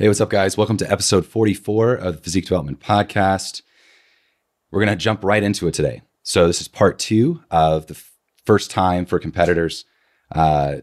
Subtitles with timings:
[0.00, 0.56] Hey, what's up, guys?
[0.56, 3.62] Welcome to episode 44 of the Physique Development Podcast.
[4.70, 6.02] We're going to jump right into it today.
[6.22, 8.12] So, this is part two of the f-
[8.46, 9.84] first time for competitors.
[10.32, 10.76] Uh,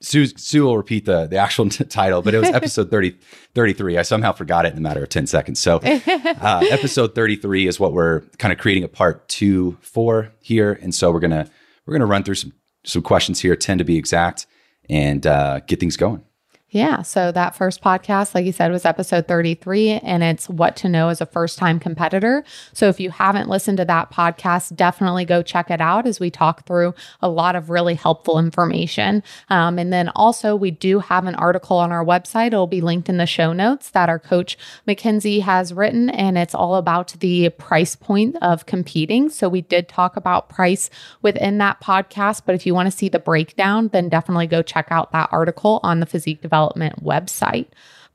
[0.00, 3.18] Sue, Sue will repeat the, the actual t- title, but it was episode 30,
[3.54, 3.98] 33.
[3.98, 5.60] I somehow forgot it in a matter of 10 seconds.
[5.60, 10.72] So, uh, episode 33 is what we're kind of creating a part two for here.
[10.80, 11.50] And so, we're going to
[11.84, 12.54] we're going to run through some,
[12.86, 14.46] some questions here, 10 to be exact,
[14.88, 16.24] and uh, get things going.
[16.72, 17.02] Yeah.
[17.02, 21.10] So that first podcast, like you said, was episode 33, and it's what to know
[21.10, 22.44] as a first time competitor.
[22.72, 26.30] So if you haven't listened to that podcast, definitely go check it out as we
[26.30, 29.22] talk through a lot of really helpful information.
[29.50, 32.48] Um, and then also, we do have an article on our website.
[32.48, 34.56] It'll be linked in the show notes that our coach
[34.88, 39.28] McKenzie has written, and it's all about the price point of competing.
[39.28, 40.88] So we did talk about price
[41.20, 44.86] within that podcast, but if you want to see the breakdown, then definitely go check
[44.88, 47.66] out that article on the physique development development website.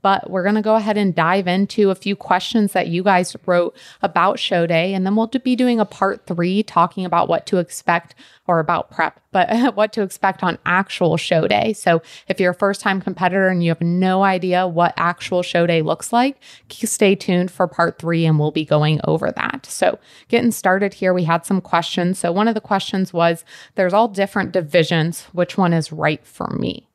[0.04, 3.36] But we're going to go ahead and dive into a few questions that you guys
[3.46, 4.94] wrote about show day.
[4.94, 8.14] And then we'll be doing a part three talking about what to expect
[8.46, 11.74] or about prep, but what to expect on actual show day.
[11.74, 15.66] So if you're a first time competitor and you have no idea what actual show
[15.66, 16.38] day looks like,
[16.70, 19.66] stay tuned for part three and we'll be going over that.
[19.66, 19.98] So
[20.30, 22.20] getting started here, we had some questions.
[22.20, 23.44] So one of the questions was
[23.76, 25.24] there's all different divisions.
[25.34, 26.87] Which one is right for me?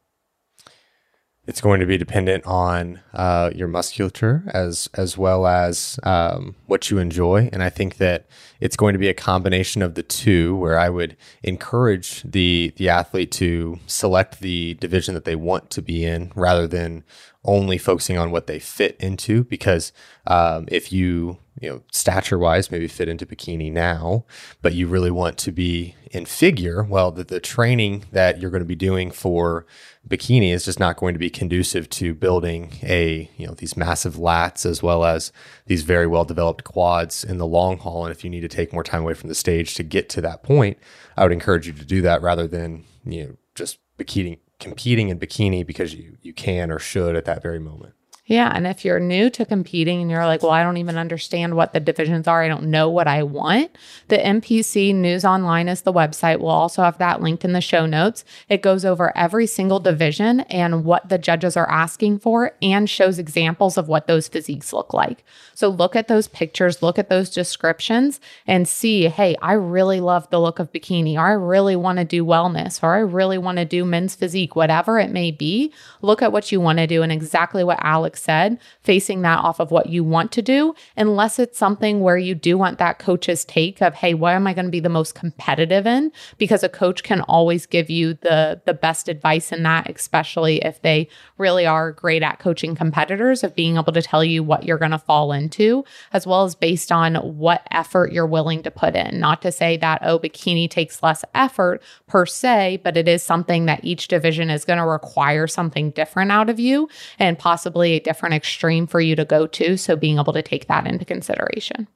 [1.52, 6.90] It's going to be dependent on uh, your musculature as as well as um, what
[6.90, 7.50] you enjoy.
[7.52, 8.24] And i think that
[8.58, 12.88] it's going to be a combination of the two where i would encourage the the
[12.88, 17.04] athlete to select the division that they want to be in rather than
[17.44, 19.92] only focusing on what they fit into because
[20.26, 24.24] um, if you you know stature wise maybe fit into bikini now
[24.62, 28.62] but you really want to be in figure well the, the training that you're going
[28.62, 29.66] to be doing for
[30.08, 34.16] bikini is just not going to be conducive to building a you know these massive
[34.16, 35.32] lats as well as
[35.66, 38.04] these very well developed quads in the long haul.
[38.04, 40.20] And if you need to take more time away from the stage to get to
[40.20, 40.78] that point
[41.16, 45.18] i would encourage you to do that rather than you know just bikini competing in
[45.18, 47.94] bikini because you you can or should at that very moment
[48.26, 48.52] yeah.
[48.54, 51.72] And if you're new to competing and you're like, well, I don't even understand what
[51.72, 55.92] the divisions are, I don't know what I want, the NPC News Online is the
[55.92, 56.38] website.
[56.38, 58.24] We'll also have that linked in the show notes.
[58.48, 63.18] It goes over every single division and what the judges are asking for and shows
[63.18, 65.24] examples of what those physiques look like.
[65.54, 70.30] So look at those pictures, look at those descriptions, and see, hey, I really love
[70.30, 73.58] the look of bikini, or I really want to do wellness, or I really want
[73.58, 75.72] to do men's physique, whatever it may be.
[76.02, 79.60] Look at what you want to do and exactly what Alex said, facing that off
[79.60, 83.44] of what you want to do, unless it's something where you do want that coach's
[83.44, 86.12] take of, hey, what am I going to be the most competitive in?
[86.38, 90.82] Because a coach can always give you the the best advice in that, especially if
[90.82, 91.08] they
[91.38, 94.90] really are great at coaching competitors, of being able to tell you what you're going
[94.90, 99.18] to fall into, as well as based on what effort you're willing to put in.
[99.20, 103.66] Not to say that, oh, bikini takes less effort per se, but it is something
[103.66, 108.34] that each division is going to require something different out of you and possibly different
[108.34, 109.76] extreme for you to go to.
[109.76, 111.88] So being able to take that into consideration.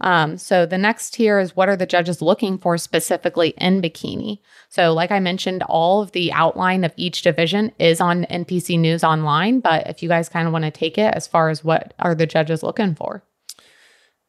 [0.00, 4.40] Um, so the next tier is what are the judges looking for specifically in bikini?
[4.68, 9.02] So, like I mentioned, all of the outline of each division is on NPC News
[9.02, 9.60] Online.
[9.60, 12.14] But if you guys kind of want to take it as far as what are
[12.14, 13.22] the judges looking for?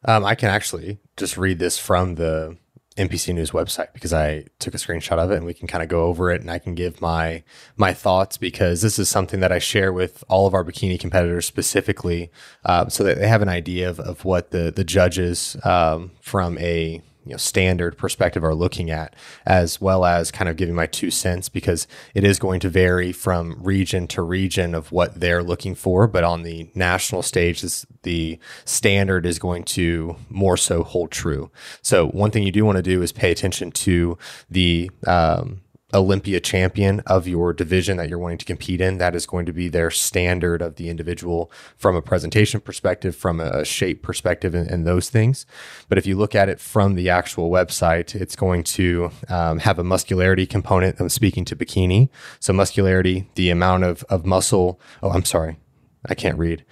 [0.05, 2.57] Um, I can actually just read this from the
[2.97, 5.89] NPC News website because I took a screenshot of it and we can kind of
[5.89, 7.43] go over it and I can give my
[7.75, 11.45] my thoughts because this is something that I share with all of our bikini competitors
[11.45, 12.31] specifically
[12.65, 16.57] uh, so that they have an idea of, of what the the judges um, from
[16.57, 19.15] a you know standard perspective are looking at
[19.45, 23.11] as well as kind of giving my two cents because it is going to vary
[23.11, 26.07] from region to region of what they're looking for.
[26.07, 31.51] But on the national stage this, the standard is going to more so hold true.
[31.81, 34.17] So one thing you do want to do is pay attention to
[34.49, 35.61] the um,
[35.93, 38.97] Olympia champion of your division that you're wanting to compete in.
[38.97, 43.39] That is going to be their standard of the individual from a presentation perspective, from
[43.39, 45.45] a shape perspective, and, and those things.
[45.87, 49.79] But if you look at it from the actual website, it's going to um, have
[49.79, 50.99] a muscularity component.
[50.99, 52.09] I'm speaking to bikini.
[52.39, 54.81] So, muscularity, the amount of, of muscle.
[55.01, 55.57] Oh, I'm sorry.
[56.05, 56.65] I can't read.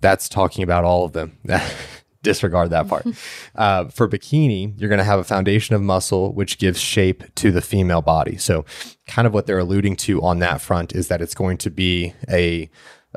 [0.00, 1.38] That's talking about all of them.
[2.26, 3.06] disregard that part.
[3.54, 7.52] uh, for bikini, you're going to have a foundation of muscle, which gives shape to
[7.52, 8.36] the female body.
[8.36, 8.64] So,
[9.06, 12.12] kind of what they're alluding to on that front is that it's going to be
[12.28, 12.68] a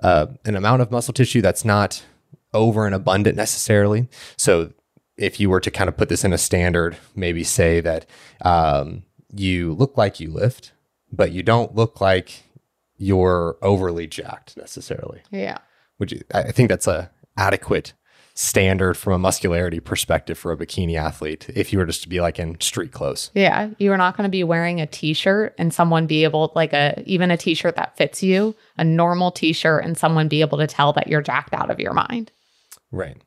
[0.04, 2.06] uh, an amount of muscle tissue that's not
[2.54, 4.08] over and abundant necessarily.
[4.38, 4.72] So,
[5.18, 8.06] if you were to kind of put this in a standard, maybe say that
[8.42, 9.04] um,
[9.34, 10.72] you look like you lift,
[11.12, 12.44] but you don't look like
[12.96, 15.22] you're overly jacked necessarily.
[15.32, 15.58] Yeah.
[15.98, 17.94] Which I think that's a adequate
[18.40, 22.22] standard from a muscularity perspective for a bikini athlete if you were just to be
[22.22, 23.32] like in street clothes.
[23.34, 26.72] Yeah, you are not going to be wearing a t-shirt and someone be able like
[26.72, 30.68] a even a t-shirt that fits you, a normal t-shirt and someone be able to
[30.68, 32.32] tell that you're jacked out of your mind.
[32.94, 33.22] Right.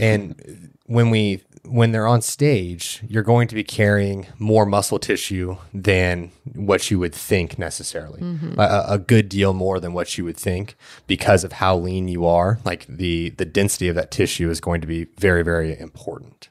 [0.00, 5.56] And when we when they're on stage, you're going to be carrying more muscle tissue
[5.74, 8.20] than what you would think necessarily.
[8.20, 8.58] Mm-hmm.
[8.58, 10.76] A, a, good deal more than what you would think
[11.06, 12.58] because of how lean you are.
[12.64, 16.48] Like the the density of that tissue is going to be very very important.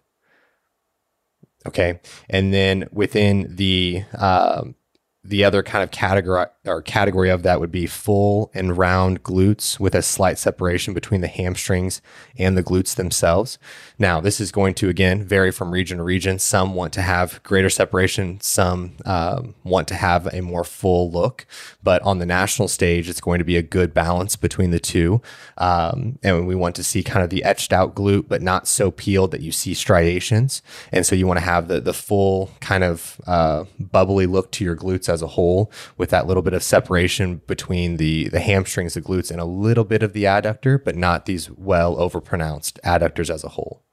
[1.66, 2.00] Okay,
[2.30, 4.76] and then within the um,
[5.24, 9.80] the other kind of category or category of that would be full and round glutes
[9.80, 12.02] with a slight separation between the hamstrings
[12.38, 13.58] and the glutes themselves.
[13.98, 16.40] Now, this is going to again vary from region to region.
[16.40, 21.46] Some want to have greater separation, some um, want to have a more full look.
[21.82, 25.22] But on the national stage, it's going to be a good balance between the two.
[25.58, 28.92] Um, and we want to see kind of the etched out glute, but not so
[28.92, 30.62] peeled that you see striations.
[30.92, 34.64] And so you want to have the the full kind of uh, bubbly look to
[34.64, 38.96] your glutes as a whole, with that little bit of separation between the the hamstrings,
[38.96, 43.30] the glutes, and a little bit of the adductor, but not these well overpronounced adductors
[43.30, 43.86] as a whole.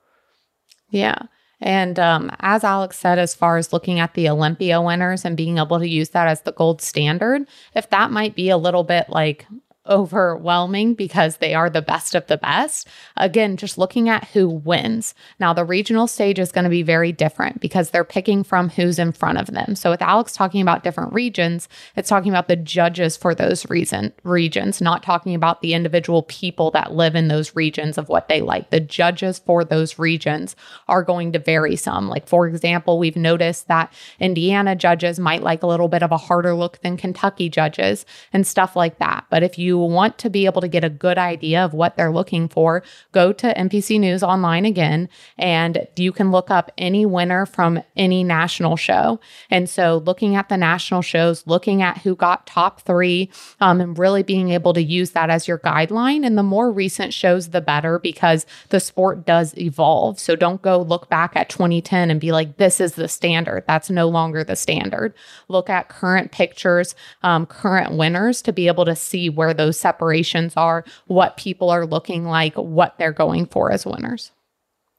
[0.90, 1.18] Yeah.
[1.60, 5.58] And um, as Alex said, as far as looking at the Olympia winners and being
[5.58, 7.42] able to use that as the gold standard,
[7.74, 9.46] if that might be a little bit like
[9.86, 12.88] overwhelming because they are the best of the best.
[13.16, 15.14] Again, just looking at who wins.
[15.38, 18.98] Now, the regional stage is going to be very different because they're picking from who's
[18.98, 19.74] in front of them.
[19.76, 24.12] So, with Alex talking about different regions, it's talking about the judges for those reason
[24.22, 28.40] regions, not talking about the individual people that live in those regions of what they
[28.40, 28.70] like.
[28.70, 30.56] The judges for those regions
[30.88, 32.08] are going to vary some.
[32.08, 36.16] Like, for example, we've noticed that Indiana judges might like a little bit of a
[36.16, 39.26] harder look than Kentucky judges and stuff like that.
[39.30, 42.12] But if you want to be able to get a good idea of what they're
[42.12, 42.82] looking for,
[43.12, 48.24] go to NPC News Online again, and you can look up any winner from any
[48.24, 49.20] national show.
[49.50, 53.30] And so, looking at the national shows, looking at who got top three,
[53.60, 56.26] um, and really being able to use that as your guideline.
[56.26, 60.18] And the more recent shows, the better because the sport does evolve.
[60.18, 63.64] So, don't go look back at 2010 and be like, this is the standard.
[63.66, 65.14] That's no longer the standard.
[65.48, 69.80] Look at current pictures, um, current winners to be able to see where those those
[69.80, 74.30] separations are, what people are looking like, what they're going for as winners.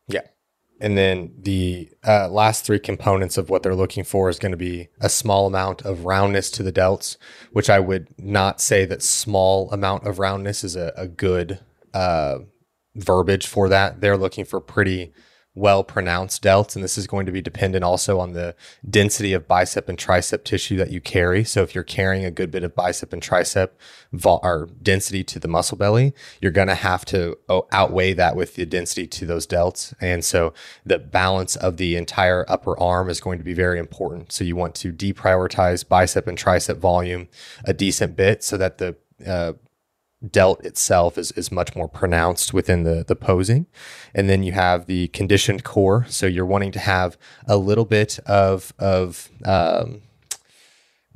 [0.07, 0.21] Yeah.
[0.81, 4.57] And then the uh, last three components of what they're looking for is going to
[4.57, 7.17] be a small amount of roundness to the delts,
[7.51, 11.59] which I would not say that small amount of roundness is a, a good
[11.93, 12.39] uh,
[12.95, 14.01] verbiage for that.
[14.01, 15.13] They're looking for pretty
[15.55, 16.75] well pronounced delts.
[16.75, 18.55] And this is going to be dependent also on the
[18.87, 21.43] density of bicep and tricep tissue that you carry.
[21.43, 23.69] So if you're carrying a good bit of bicep and tricep
[24.11, 28.35] vol- or density to the muscle belly, you're going to have to oh, outweigh that
[28.35, 29.93] with the density to those delts.
[30.01, 30.53] And so
[30.85, 34.31] the balance of the entire upper arm is going to be very important.
[34.31, 37.29] So you want to deprioritize bicep and tricep volume
[37.63, 39.53] a decent bit so that the uh,
[40.31, 43.67] delt itself is, is much more pronounced within the, the posing.
[44.13, 46.05] And then you have the conditioned core.
[46.09, 47.17] So you're wanting to have
[47.47, 50.01] a little bit of, of um,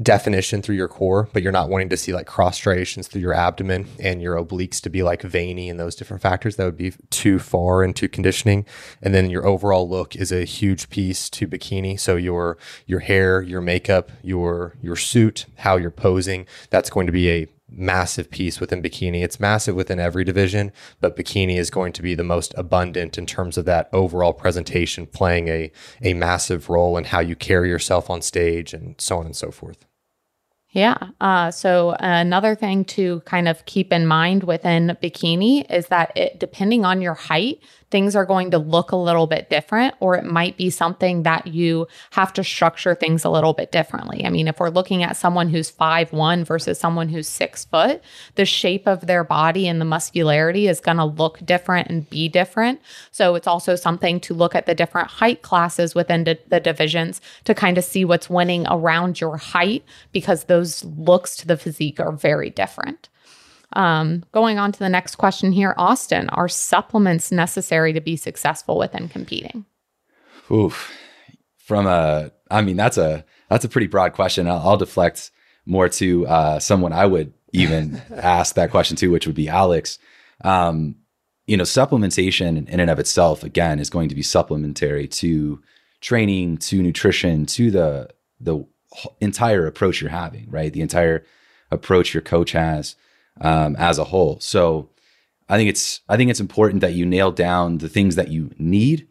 [0.02, 3.34] definition through your core, but you're not wanting to see like cross striations through your
[3.34, 6.56] abdomen and your obliques to be like veiny and those different factors.
[6.56, 8.66] That would be too far into conditioning.
[9.02, 12.00] And then your overall look is a huge piece to bikini.
[12.00, 17.14] So your your hair, your makeup, your your suit, how you're posing, that's going to
[17.14, 19.24] be a massive piece within bikini.
[19.24, 23.26] It's massive within every division, but bikini is going to be the most abundant in
[23.26, 25.72] terms of that overall presentation, playing a,
[26.02, 29.52] a massive role in how you carry yourself on stage and so on and so
[29.52, 29.86] forth.
[30.72, 30.98] Yeah.
[31.20, 36.40] Uh, so another thing to kind of keep in mind within bikini is that it,
[36.40, 37.60] depending on your height,
[37.92, 41.48] things are going to look a little bit different, or it might be something that
[41.48, 44.26] you have to structure things a little bit differently.
[44.26, 48.02] I mean, if we're looking at someone who's five one versus someone who's six foot,
[48.36, 52.30] the shape of their body and the muscularity is going to look different and be
[52.30, 52.80] different.
[53.12, 57.54] So it's also something to look at the different height classes within the divisions to
[57.54, 62.12] kind of see what's winning around your height because those looks to the physique are
[62.12, 63.10] very different.
[63.74, 68.78] Um, going on to the next question here, Austin, are supplements necessary to be successful
[68.78, 69.66] within competing?
[70.52, 70.92] Oof.
[71.58, 74.48] From a, I mean, that's a that's a pretty broad question.
[74.48, 75.32] I'll, I'll deflect
[75.66, 80.00] more to uh, someone I would even ask that question to, which would be Alex.
[80.44, 80.96] Um,
[81.46, 85.62] you know, supplementation in and of itself, again, is going to be supplementary to
[86.02, 88.10] training, to nutrition, to the
[88.40, 88.66] the
[89.20, 90.72] entire approach you're having, right?
[90.74, 91.26] The entire
[91.72, 92.96] approach your coach has
[93.42, 94.40] um, as a whole.
[94.40, 94.90] So
[95.48, 98.52] I think it's I think it's important that you nail down the things that you
[98.58, 99.08] need,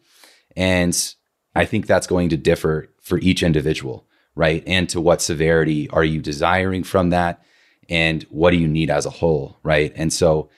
[0.55, 1.15] and
[1.55, 4.63] I think that's going to differ for each individual, right?
[4.65, 7.43] And to what severity are you desiring from that,
[7.89, 9.91] and what do you need as a whole, right?
[9.95, 10.49] And so.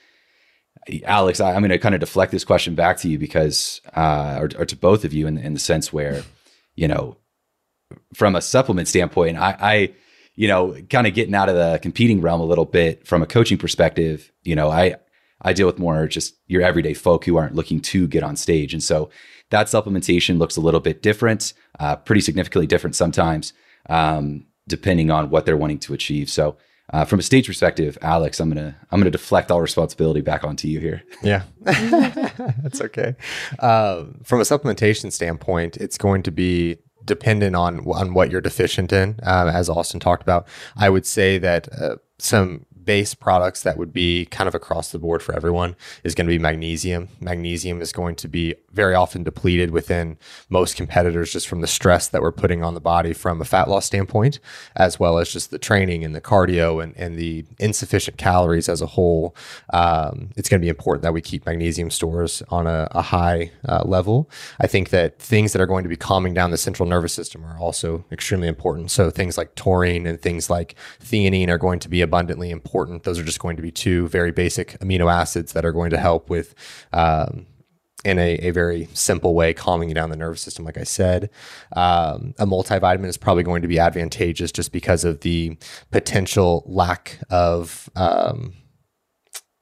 [1.03, 4.39] Alex, I, am going to kind of deflect this question back to you because, uh,
[4.41, 6.23] or, or to both of you, in, in the sense where,
[6.75, 7.17] you know,
[8.15, 9.93] from a supplement standpoint, I, I
[10.35, 13.25] you know, kind of getting out of the competing realm a little bit from a
[13.25, 14.95] coaching perspective, you know, I
[15.41, 18.73] I deal with more just your everyday folk who aren't looking to get on stage.
[18.73, 19.09] And so
[19.49, 23.53] that supplementation looks a little bit different, uh, pretty significantly different sometimes,
[23.89, 26.29] um, depending on what they're wanting to achieve.
[26.29, 26.57] So
[26.93, 30.67] uh, from a stage perspective, Alex, I'm gonna I'm gonna deflect all responsibility back onto
[30.67, 31.03] you here.
[31.23, 33.15] Yeah, that's okay.
[33.59, 36.77] Uh, from a supplementation standpoint, it's going to be
[37.11, 39.19] dependent on on what you're deficient in.
[39.23, 43.93] Um, as Austin talked about, I would say that uh, some base products that would
[43.93, 47.09] be kind of across the board for everyone is going to be magnesium.
[47.19, 50.17] Magnesium is going to be very often depleted within
[50.49, 53.69] most competitors just from the stress that we're putting on the body from a fat
[53.69, 54.39] loss standpoint,
[54.75, 58.81] as well as just the training and the cardio and, and the insufficient calories as
[58.81, 59.35] a whole.
[59.73, 63.51] Um, it's going to be important that we keep magnesium stores on a, a high
[63.67, 64.29] uh, level.
[64.59, 67.45] I think that things that are going to be calming down the central nervous system
[67.45, 68.91] are also extremely important.
[68.91, 72.70] So things like taurine and things like theanine are going to be abundantly important.
[73.03, 75.97] Those are just going to be two very basic amino acids that are going to
[75.97, 76.55] help with
[76.93, 77.45] um,
[78.03, 81.29] in a, a very simple way, calming you down the nervous system, like I said.
[81.75, 85.57] Um, a multivitamin is probably going to be advantageous just because of the
[85.91, 88.53] potential lack of um,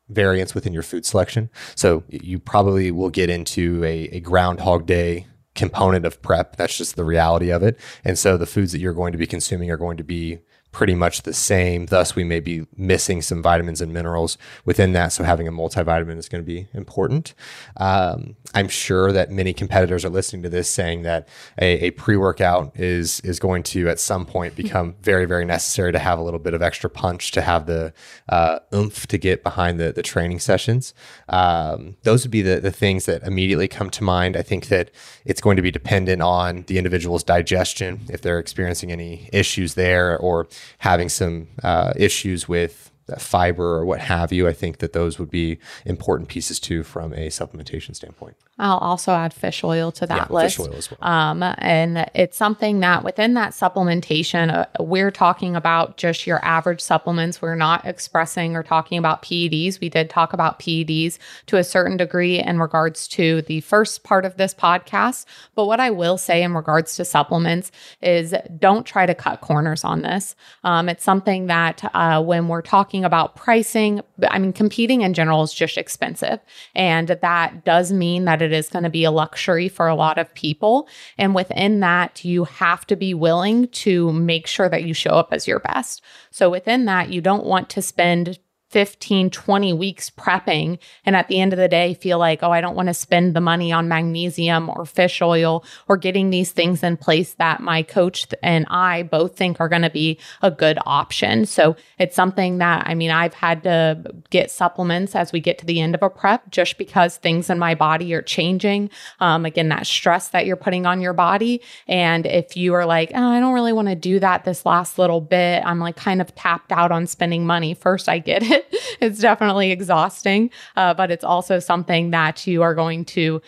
[0.08, 1.50] variance within your food selection.
[1.76, 6.56] So you probably will get into a, a groundhog day component of prep.
[6.56, 7.78] That's just the reality of it.
[8.06, 10.40] And so the foods that you're going to be consuming are going to be
[10.72, 11.88] pretty much the same.
[11.88, 15.12] Thus, we may be missing some vitamins and minerals within that.
[15.12, 17.34] So, having a multivitamin is going to be important.
[17.78, 21.28] Um, I'm sure that many competitors are listening to this saying that
[21.60, 25.92] a, a pre workout is is going to at some point become very, very necessary
[25.92, 27.94] to have a little bit of extra punch to have the
[28.30, 30.94] uh, oomph to get behind the, the training sessions.
[31.28, 34.36] Um, those would be the, the things that immediately come to mind.
[34.36, 34.92] I think that
[35.26, 40.18] it's going to be dependent on the individual's digestion if they're experiencing any issues there
[40.18, 40.48] or
[40.80, 44.48] having some uh, issues with fiber or what have you.
[44.48, 48.36] I think that those would be important pieces too from a supplementation standpoint.
[48.60, 50.58] I'll also add fish oil to that yeah, list.
[50.58, 51.10] Fish oil as well.
[51.10, 56.82] Um, and it's something that within that supplementation, uh, we're talking about just your average
[56.82, 57.42] supplements.
[57.42, 59.80] We're not expressing or talking about PEDs.
[59.80, 64.26] We did talk about PEDs to a certain degree in regards to the first part
[64.26, 65.26] of this podcast.
[65.56, 69.86] But what I will say in regards to supplements is don't try to cut corners
[69.86, 70.36] on this.
[70.66, 75.44] Um, it's something that uh, when we're talking about pricing, I mean, competing in general
[75.44, 76.40] is just expensive.
[76.76, 80.18] And that does mean that it is going to be a luxury for a lot
[80.18, 80.88] of people.
[81.18, 85.30] And within that, you have to be willing to make sure that you show up
[85.32, 86.04] as your best.
[86.32, 91.42] So within that, you don't want to spend 15, 20 weeks prepping and at the
[91.42, 93.88] end of the day feel like, oh, I don't want to spend the money on
[93.88, 99.04] magnesium or fish oil or getting these things in place that my coach and I
[99.04, 101.46] both think are going to be a good option.
[101.46, 105.66] So it's something that, I mean, I've had to get supplements as we get to
[105.66, 108.92] the end of a prep just because things in my body are changing.
[109.20, 111.62] Um, again, that stress that you're putting on your body.
[111.88, 115.00] And if you are like, oh, I don't really want to do that this last
[115.00, 117.74] little bit, I'm like kind of tapped out on spending money.
[117.74, 118.59] First, I get it.
[119.02, 123.42] it's definitely exhausting, uh, but it's also something that you are going to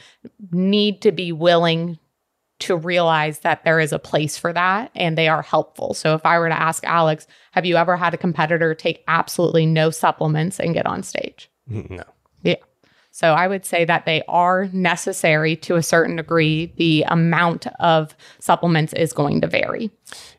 [0.52, 1.98] need to be willing
[2.60, 5.94] to realize that there is a place for that and they are helpful.
[5.94, 9.66] So if I were to ask Alex, have you ever had a competitor take absolutely
[9.66, 11.50] no supplements and get on stage?
[11.68, 12.04] No.
[12.44, 12.56] Yeah.
[13.12, 16.74] So I would say that they are necessary to a certain degree.
[16.78, 19.92] The amount of supplements is going to vary.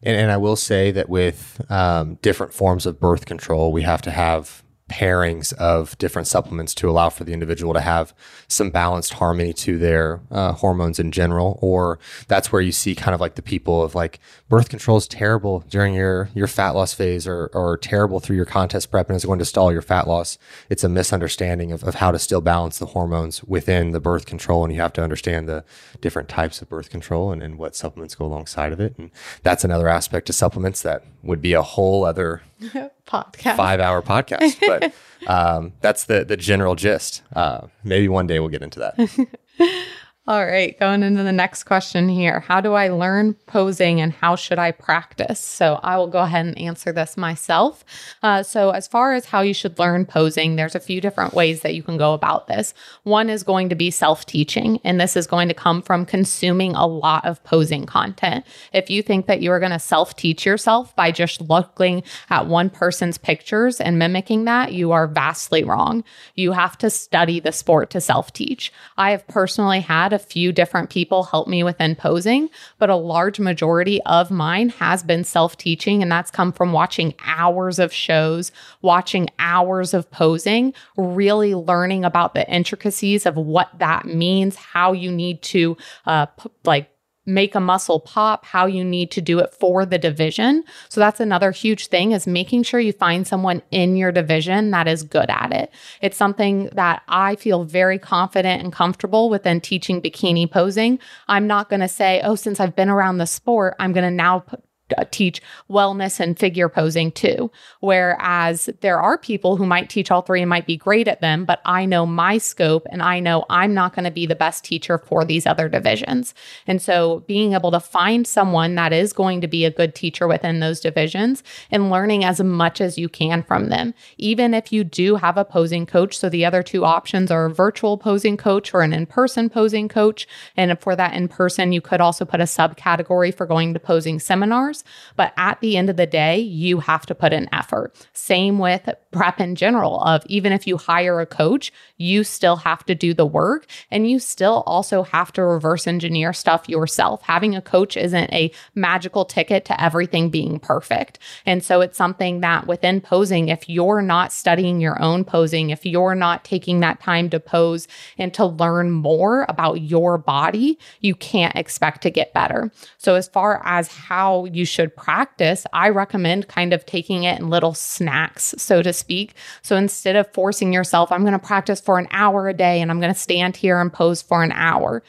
[0.03, 4.01] And, and I will say that with um, different forms of birth control, we have
[4.03, 4.62] to have
[4.93, 8.13] pairings of different supplements to allow for the individual to have
[8.47, 13.15] some balanced harmony to their uh, hormones in general or that's where you see kind
[13.15, 14.21] of like the people of like
[14.51, 18.45] birth control is terrible during your your fat loss phase or or terrible through your
[18.45, 20.37] contest prep and is going to stall your fat loss.
[20.69, 24.65] It's a misunderstanding of, of how to still balance the hormones within the birth control
[24.65, 25.65] and you have to understand the
[26.03, 28.95] different types of birth control and, and what supplements go alongside of it.
[28.99, 29.11] And
[29.43, 32.43] that's another aspect to supplements that would be a whole other
[33.07, 34.59] podcast, five hour podcast.
[34.67, 34.93] But
[35.31, 37.23] um, that's the the general gist.
[37.35, 39.29] Uh, maybe one day we'll get into that.
[40.29, 42.39] All right, going into the next question here.
[42.39, 45.41] How do I learn posing and how should I practice?
[45.41, 47.85] So I will go ahead and answer this myself.
[48.23, 51.63] Uh, so, as far as how you should learn posing, there's a few different ways
[51.63, 52.73] that you can go about this.
[53.03, 56.77] One is going to be self teaching, and this is going to come from consuming
[56.77, 58.47] a lot of posing content.
[58.73, 62.47] If you think that you are going to self teach yourself by just looking at
[62.47, 66.05] one person's pictures and mimicking that, you are vastly wrong.
[66.37, 68.73] You have to study the sport to self teach.
[68.97, 73.41] I have personally had a few different people help me within posing, but a large
[73.41, 76.03] majority of mine has been self teaching.
[76.03, 78.53] And that's come from watching hours of shows,
[78.83, 85.11] watching hours of posing, really learning about the intricacies of what that means, how you
[85.11, 85.77] need to,
[86.07, 86.92] uh, p- like,
[87.27, 90.65] make a muscle pop, how you need to do it for the division.
[90.89, 94.89] So that's another huge thing is making sure you find someone in your division that
[94.89, 95.73] is good at it.
[96.01, 100.99] It's something that I feel very confident and comfortable within teaching bikini posing.
[101.29, 104.11] I'm not going to say, "Oh, since I've been around the sport, I'm going to
[104.11, 104.63] now put
[104.97, 107.51] Uh, teach wellness and figure posing too.
[107.81, 111.45] Whereas there are people who might teach all three and might be great at them,
[111.45, 114.65] but I know my scope and I know I'm not going to be the best
[114.65, 116.35] teacher for these other divisions.
[116.67, 120.27] And so being able to find someone that is going to be a good teacher
[120.27, 124.85] within those divisions and learning as much as you can from them, even if you
[124.85, 126.19] do have a posing coach.
[126.19, 129.89] So the other two options are a virtual posing coach or an in person posing
[129.89, 130.27] coach.
[130.57, 134.19] And for that in person, you could also put a subcategory for going to posing
[134.19, 134.82] seminars
[135.17, 137.95] but at the end of the day, you have to put in effort.
[138.13, 142.85] Same with prep in general of even if you hire a coach, you still have
[142.87, 147.23] to do the work and you still also have to reverse engineer stuff yourself.
[147.23, 151.19] Having a coach isn't a magical ticket to everything being perfect.
[151.47, 155.87] And so it's something that within posing, if you're not studying your own posing, if
[155.87, 157.87] you're not taking that time to pose
[158.19, 162.73] and to learn more about your body, you can't expect to get better.
[162.99, 167.51] So as far as how you should practice, I recommend kind of taking it in
[167.51, 169.35] little snacks, so to speak.
[169.63, 172.91] So instead of forcing yourself, I'm going to practice for an hour a day and
[172.91, 175.03] I'm going to stand here and pose for an hour.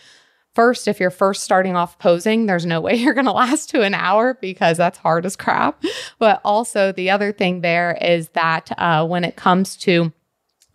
[0.56, 3.82] First, if you're first starting off posing, there's no way you're going to last to
[3.82, 5.84] an hour because that's hard as crap.
[6.20, 10.12] But also, the other thing there is that uh, when it comes to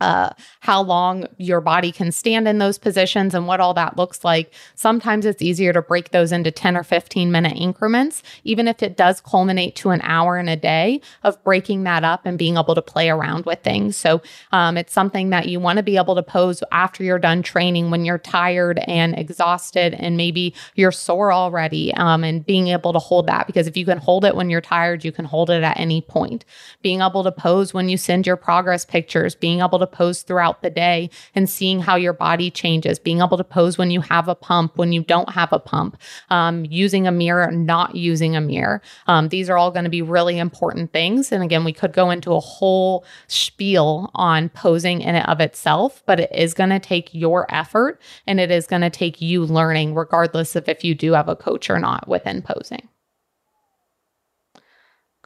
[0.01, 0.31] uh,
[0.61, 4.53] how long your body can stand in those positions and what all that looks like.
[4.75, 8.97] Sometimes it's easier to break those into 10 or 15 minute increments, even if it
[8.97, 12.75] does culminate to an hour in a day of breaking that up and being able
[12.75, 13.97] to play around with things.
[13.97, 17.43] So um, it's something that you want to be able to pose after you're done
[17.43, 22.93] training when you're tired and exhausted and maybe you're sore already um, and being able
[22.93, 25.51] to hold that because if you can hold it when you're tired, you can hold
[25.51, 26.45] it at any point.
[26.83, 30.63] Being able to pose when you send your progress pictures, being able to pose throughout
[30.63, 34.29] the day and seeing how your body changes, being able to pose when you have
[34.29, 35.97] a pump, when you don't have a pump,
[36.31, 38.81] um, using a mirror, not using a mirror.
[39.07, 41.33] Um, these are all going to be really important things.
[41.33, 46.03] And again, we could go into a whole spiel on posing in and of itself,
[46.07, 49.45] but it is going to take your effort and it is going to take you
[49.45, 52.89] learning, regardless of if you do have a coach or not within posing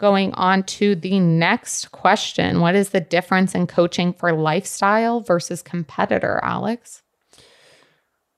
[0.02, 2.60] going on to the next question.
[2.60, 7.04] What is the difference in coaching for lifestyle versus competitor, Alex?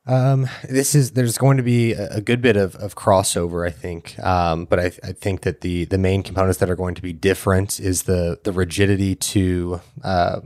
[0.07, 4.19] Um, this is there's going to be a, good bit of, of crossover, I think.
[4.19, 7.15] Um, but I, I think that the the main components that are going to be
[7.15, 10.41] different is the the rigidity to uh,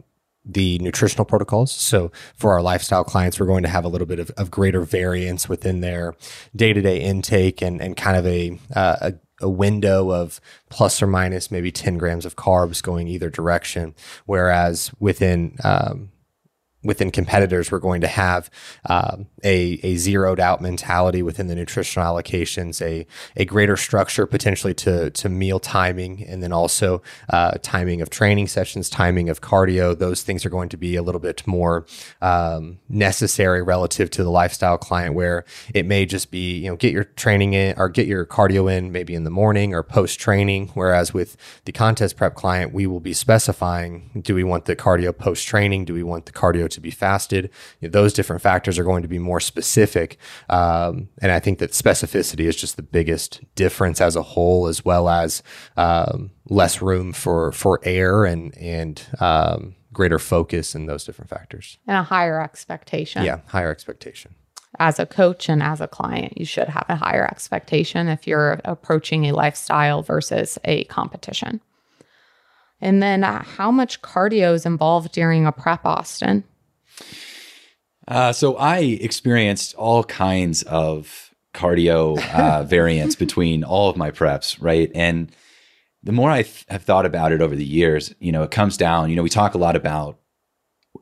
[0.44, 1.72] the nutritional protocols.
[1.72, 4.82] So for our lifestyle clients, we're going to have a little bit of, of greater
[4.82, 6.14] variance within their
[6.54, 11.02] day to day intake and and kind of a, uh, a a window of plus
[11.02, 13.94] or minus maybe 10 grams of carbs going either direction.
[14.26, 16.10] Whereas within um,
[16.84, 18.48] within competitors, we're going to have
[18.88, 23.04] um, a, a zeroed out mentality within the nutritional allocations, a,
[23.36, 28.46] a greater structure potentially to, to meal timing, and then also uh, timing of training
[28.46, 29.98] sessions, timing of cardio.
[29.98, 31.84] Those things are going to be a little bit more
[32.22, 36.92] um, necessary relative to the lifestyle client, where it may just be, you know, get
[36.92, 40.68] your training in or get your cardio in maybe in the morning or post training.
[40.74, 45.16] Whereas with the contest prep client, we will be specifying do we want the cardio
[45.16, 45.84] post training?
[45.84, 47.50] Do we want the cardio to be fasted.
[47.80, 50.18] You know, those different factors are going to be more specific.
[50.48, 54.84] Um, and I think that specificity is just the biggest difference as a whole, as
[54.84, 55.42] well as
[55.76, 61.78] um, less room for, for error and, and, um, greater focus and those different factors.
[61.86, 63.24] And a higher expectation.
[63.24, 64.34] Yeah, higher expectation
[64.78, 68.60] as a coach and as a client, you should have a higher expectation if you're
[68.64, 71.60] approaching a lifestyle versus a competition.
[72.80, 76.44] And then, uh, how much cardio is involved during a prep, Austin?
[78.06, 84.56] Uh, so I experienced all kinds of cardio uh, variants between all of my preps,
[84.60, 84.90] right?
[84.94, 85.30] And
[86.02, 88.76] the more I th- have thought about it over the years, you know, it comes
[88.76, 90.18] down, you know, we talk a lot about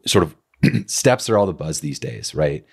[0.06, 0.36] sort of
[0.86, 2.64] steps are all the buzz these days, right?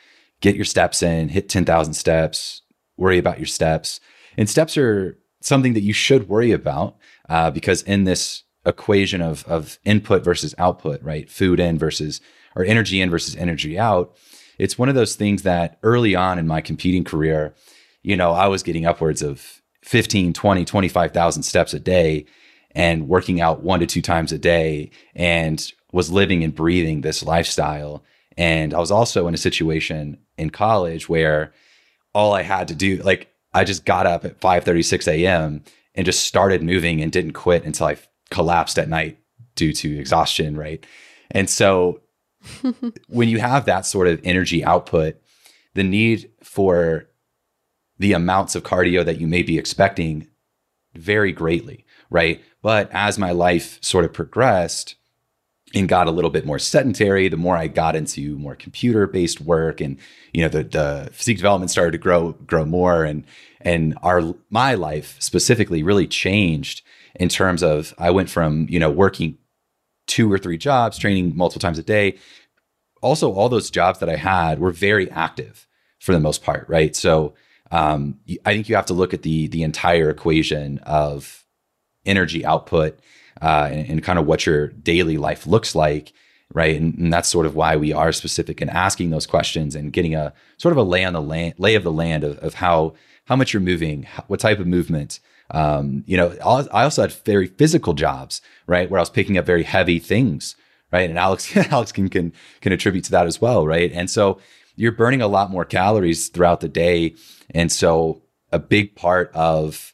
[0.41, 2.61] Get your steps in, hit 10,000 steps,
[2.97, 3.99] worry about your steps.
[4.37, 6.97] And steps are something that you should worry about
[7.29, 11.29] uh, because in this equation of, of input versus output, right?
[11.29, 12.21] Food in versus,
[12.55, 14.15] or energy in versus energy out,
[14.57, 17.53] it's one of those things that early on in my competing career,
[18.01, 22.25] you know, I was getting upwards of 15, 20, 25,000 steps a day
[22.71, 27.23] and working out one to two times a day and was living and breathing this
[27.23, 28.03] lifestyle.
[28.37, 31.53] And I was also in a situation in college where
[32.13, 35.63] all I had to do, like I just got up at 5 36 a.m.
[35.93, 37.97] and just started moving and didn't quit until I
[38.31, 39.19] collapsed at night
[39.55, 40.83] due to exhaustion, right?
[41.29, 42.01] And so
[43.07, 45.15] when you have that sort of energy output,
[45.73, 47.09] the need for
[47.99, 50.27] the amounts of cardio that you may be expecting
[50.95, 52.41] vary greatly, right?
[52.61, 54.95] But as my life sort of progressed
[55.75, 59.41] and got a little bit more sedentary, the more I got into more computer based
[59.41, 59.97] work and
[60.33, 63.25] you know the the physique development started to grow grow more and
[63.61, 66.83] and our my life specifically really changed
[67.15, 69.37] in terms of I went from, you know, working
[70.07, 72.17] two or three jobs, training multiple times a day.
[73.01, 75.67] Also, all those jobs that I had were very active
[75.99, 76.95] for the most part, right?
[76.95, 77.33] So
[77.71, 81.45] um, I think you have to look at the the entire equation of
[82.05, 82.99] energy output
[83.41, 86.13] uh, and, and, kind of what your daily life looks like,
[86.53, 86.75] right?
[86.75, 90.15] And, and, that's sort of why we are specific in asking those questions and getting
[90.15, 92.93] a sort of a lay on the land, lay of the land of, of how
[93.25, 95.19] how much you're moving, what type of movement.
[95.51, 99.45] Um, you know, I also had very physical jobs, right, where I was picking up
[99.45, 100.55] very heavy things,
[100.91, 104.39] right, and Alex Alex can can can attribute to that as well, right, and so
[104.75, 107.15] you're burning a lot more calories throughout the day.
[107.51, 109.93] And so a big part of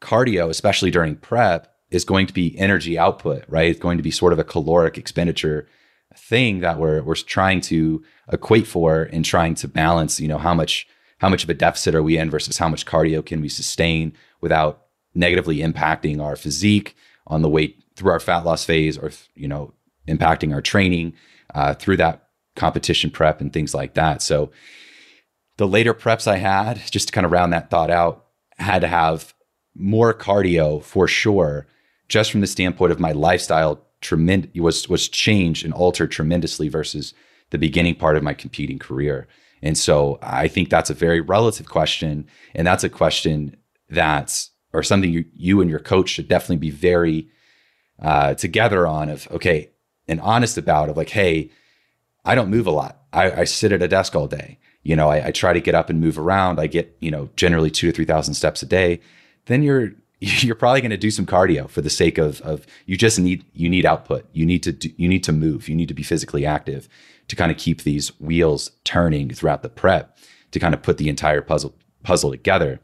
[0.00, 3.70] cardio, especially during prep, is going to be energy output, right?
[3.70, 5.68] It's going to be sort of a caloric expenditure
[6.16, 10.54] thing that we're we're trying to equate for and trying to balance, you know, how
[10.54, 10.86] much
[11.18, 14.12] how much of a deficit are we in versus how much cardio can we sustain
[14.40, 16.96] without negatively impacting our physique
[17.26, 19.72] on the way through our fat loss phase or you know
[20.08, 21.12] impacting our training
[21.54, 24.20] uh, through that competition prep and things like that.
[24.22, 24.50] So
[25.56, 28.26] the later preps I had, just to kind of round that thought out,
[28.58, 29.34] had to have
[29.74, 31.66] more cardio for sure,
[32.08, 37.14] just from the standpoint of my lifestyle tremendous was was changed and altered tremendously versus
[37.50, 39.28] the beginning part of my competing career.
[39.62, 42.26] And so I think that's a very relative question.
[42.54, 43.56] And that's a question
[43.88, 47.28] that's or something you, you and your coach should definitely be very
[48.00, 49.70] uh, together on of okay
[50.08, 51.50] and honest about of like, hey,
[52.24, 53.02] I don't move a lot.
[53.12, 54.58] I, I sit at a desk all day.
[54.82, 56.58] You know, I, I, try to get up and move around.
[56.58, 59.00] I get, you know, generally two to three thousand steps a day.
[59.46, 59.92] Then you're
[60.42, 63.44] you're probably going to do some cardio for the sake of of you just need
[63.54, 64.24] you need output.
[64.32, 65.68] You need to do, you need to move.
[65.68, 66.88] You need to be physically active
[67.26, 70.16] to kind of keep these wheels turning throughout the prep
[70.52, 72.80] to kind of put the entire puzzle puzzle together.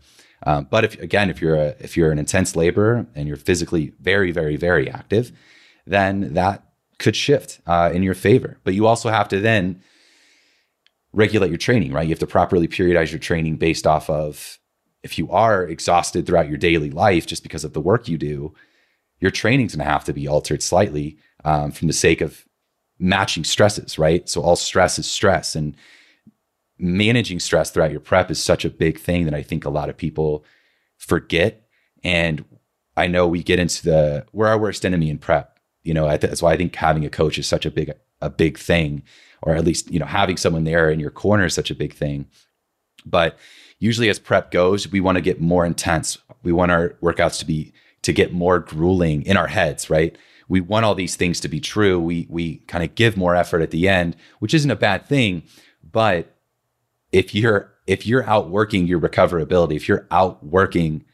[0.47, 3.93] Um, but if again, if you're a if you're an intense laborer and you're physically
[4.01, 5.31] very very very active,
[5.87, 6.65] then that
[6.99, 8.59] could shift uh, in your favor.
[8.65, 9.81] But you also have to then
[11.13, 12.03] regulate your training, right?
[12.03, 14.59] You have to properly periodize your training based off of
[15.03, 18.55] if you are exhausted throughout your daily life just because of the work you do,
[19.21, 22.45] your training's going to have to be altered slightly um, from the sake of
[22.99, 24.29] matching stresses, right?
[24.29, 25.77] So all stress is stress, and
[26.79, 29.89] managing stress throughout your prep is such a big thing that I think a lot
[29.89, 30.45] of people
[30.97, 31.69] forget.
[32.05, 32.45] And
[32.97, 35.59] I know we get into the we're our worst enemy in prep
[35.89, 38.59] you know, that's why I think having a coach is such a big a big
[38.59, 39.03] thing,
[39.41, 41.95] or at least you know having someone there in your corner is such a big
[41.95, 42.27] thing.
[43.07, 43.39] But
[43.79, 46.19] usually, as prep goes, we want to get more intense.
[46.43, 50.17] We want our workouts to be to get more grueling in our heads, right?
[50.49, 52.01] We want all these things to be true.
[52.01, 55.43] We we kind of give more effort at the end, which isn't a bad thing.
[55.83, 56.35] But
[57.13, 61.05] if you're if you're outworking your recoverability, if you're outworking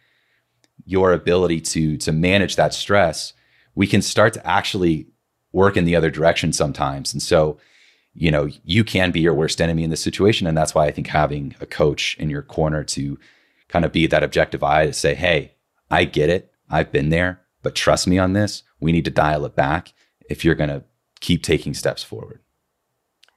[0.85, 3.33] your ability to to manage that stress,
[3.74, 5.09] we can start to actually
[5.53, 7.12] work in the other direction sometimes.
[7.12, 7.59] And so,
[8.14, 10.46] you know, you can be your worst enemy in this situation.
[10.46, 13.18] And that's why I think having a coach in your corner to
[13.68, 15.55] kind of be that objective eye to say, hey,
[15.90, 16.53] I get it.
[16.70, 18.62] I've been there, but trust me on this.
[18.81, 19.92] We need to dial it back
[20.31, 20.85] if you're going to
[21.20, 22.40] keep taking steps forward.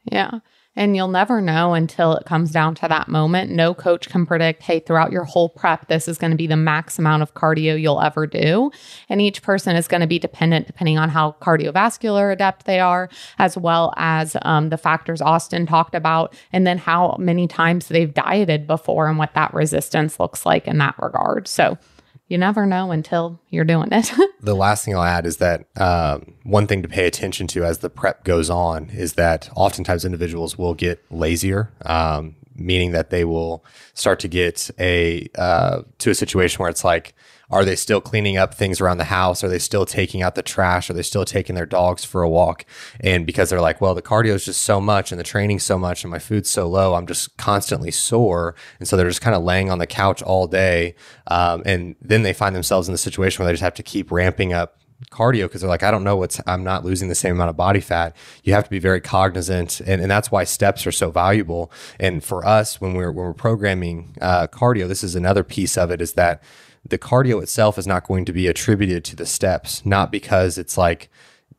[0.03, 0.39] Yeah.
[0.77, 3.49] And you'll never know until it comes down to that moment.
[3.49, 6.55] No coach can predict, hey, throughout your whole prep, this is going to be the
[6.55, 8.69] max amount of cardio you'll ever do.
[9.09, 13.09] And each person is going to be dependent depending on how cardiovascular adept they are,
[13.39, 18.13] as well as um, the factors Austin talked about, and then how many times they've
[18.13, 21.47] dieted before and what that resistance looks like in that regard.
[21.47, 21.79] So,
[22.27, 24.11] you never know until you're doing it.
[24.41, 27.79] the last thing I'll add is that um, one thing to pay attention to as
[27.79, 31.71] the prep goes on is that oftentimes individuals will get lazier.
[31.85, 33.63] Um, meaning that they will
[33.93, 37.13] start to get a uh, to a situation where it's like
[37.49, 39.43] are they still cleaning up things around the house?
[39.43, 40.89] Are they still taking out the trash?
[40.89, 42.65] Are they still taking their dogs for a walk?
[42.99, 45.77] And because they're like, well, the cardio is just so much and the training's so
[45.77, 48.53] much and my food's so low, I'm just constantly sore.
[48.79, 50.95] And so they're just kind of laying on the couch all day.
[51.27, 54.11] Um, and then they find themselves in the situation where they just have to keep
[54.11, 54.77] ramping up
[55.11, 57.55] cardio because they're like, I don't know what's, I'm not losing the same amount of
[57.55, 58.15] body fat.
[58.43, 59.79] You have to be very cognizant.
[59.81, 61.71] And, and that's why steps are so valuable.
[61.99, 65.91] And for us, when we're, when we're programming uh, cardio, this is another piece of
[65.91, 66.41] it is that
[66.85, 70.77] the cardio itself is not going to be attributed to the steps, not because it's
[70.77, 71.09] like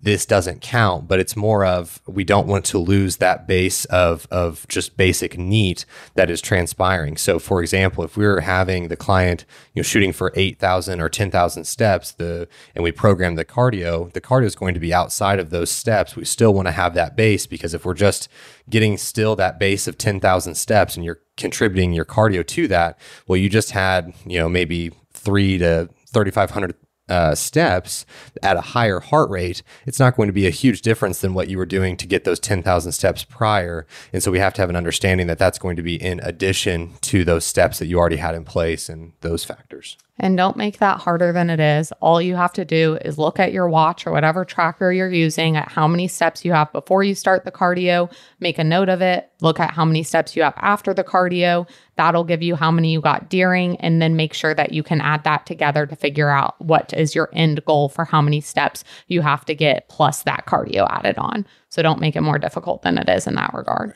[0.01, 4.29] this doesn't count, but it's more of we don't want to lose that base of
[4.31, 7.17] of just basic NEAT that is transpiring.
[7.17, 11.09] So, for example, if we're having the client you know shooting for eight thousand or
[11.09, 14.95] ten thousand steps, the and we program the cardio, the cardio is going to be
[14.95, 16.15] outside of those steps.
[16.15, 18.29] We still want to have that base because if we're just
[18.71, 22.99] getting still that base of ten thousand steps and you're contributing your cardio to that,
[23.27, 24.93] well, you just had you know maybe
[25.29, 26.75] three to 3,500
[27.09, 28.07] uh, steps
[28.43, 31.49] at a higher heart rate, it's not going to be a huge difference than what
[31.49, 33.87] you were doing to get those 10,000 steps prior.
[34.13, 36.95] And so we have to have an understanding that that's going to be in addition
[37.03, 39.97] to those steps that you already had in place and those factors.
[40.21, 41.93] And don't make that harder than it is.
[42.01, 45.57] All you have to do is look at your watch or whatever tracker you're using
[45.57, 49.01] at how many steps you have before you start the cardio, make a note of
[49.01, 51.69] it, look at how many steps you have after the cardio.
[51.95, 55.01] That'll give you how many you got during, and then make sure that you can
[55.01, 58.83] add that together to figure out what is your end goal for how many steps
[59.07, 61.47] you have to get plus that cardio added on.
[61.69, 63.95] So don't make it more difficult than it is in that regard.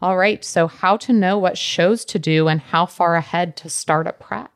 [0.00, 0.44] All right.
[0.44, 4.12] So, how to know what shows to do and how far ahead to start a
[4.12, 4.50] prep.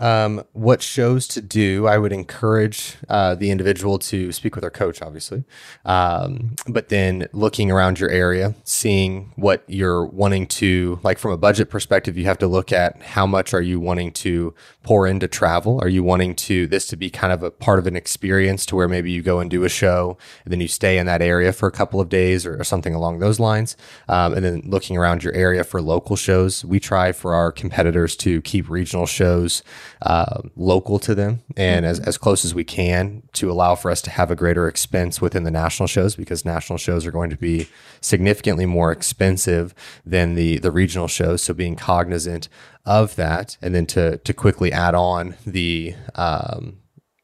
[0.00, 4.70] Um, what shows to do, I would encourage uh, the individual to speak with their
[4.70, 5.44] coach, obviously.
[5.84, 11.36] Um, but then looking around your area, seeing what you're wanting to, like from a
[11.36, 15.28] budget perspective, you have to look at how much are you wanting to pour into
[15.28, 15.78] travel?
[15.82, 18.76] Are you wanting to this to be kind of a part of an experience to
[18.76, 21.52] where maybe you go and do a show and then you stay in that area
[21.52, 23.76] for a couple of days or, or something along those lines?
[24.08, 28.16] Um, and then looking around your area for local shows, we try for our competitors
[28.16, 29.62] to keep regional shows
[30.02, 34.02] uh, local to them and as, as close as we can to allow for us
[34.02, 37.36] to have a greater expense within the national shows because national shows are going to
[37.36, 37.68] be
[38.00, 39.74] significantly more expensive
[40.04, 41.42] than the the regional shows.
[41.42, 42.48] So being cognizant
[42.84, 46.78] of that, and then to to quickly add on the um,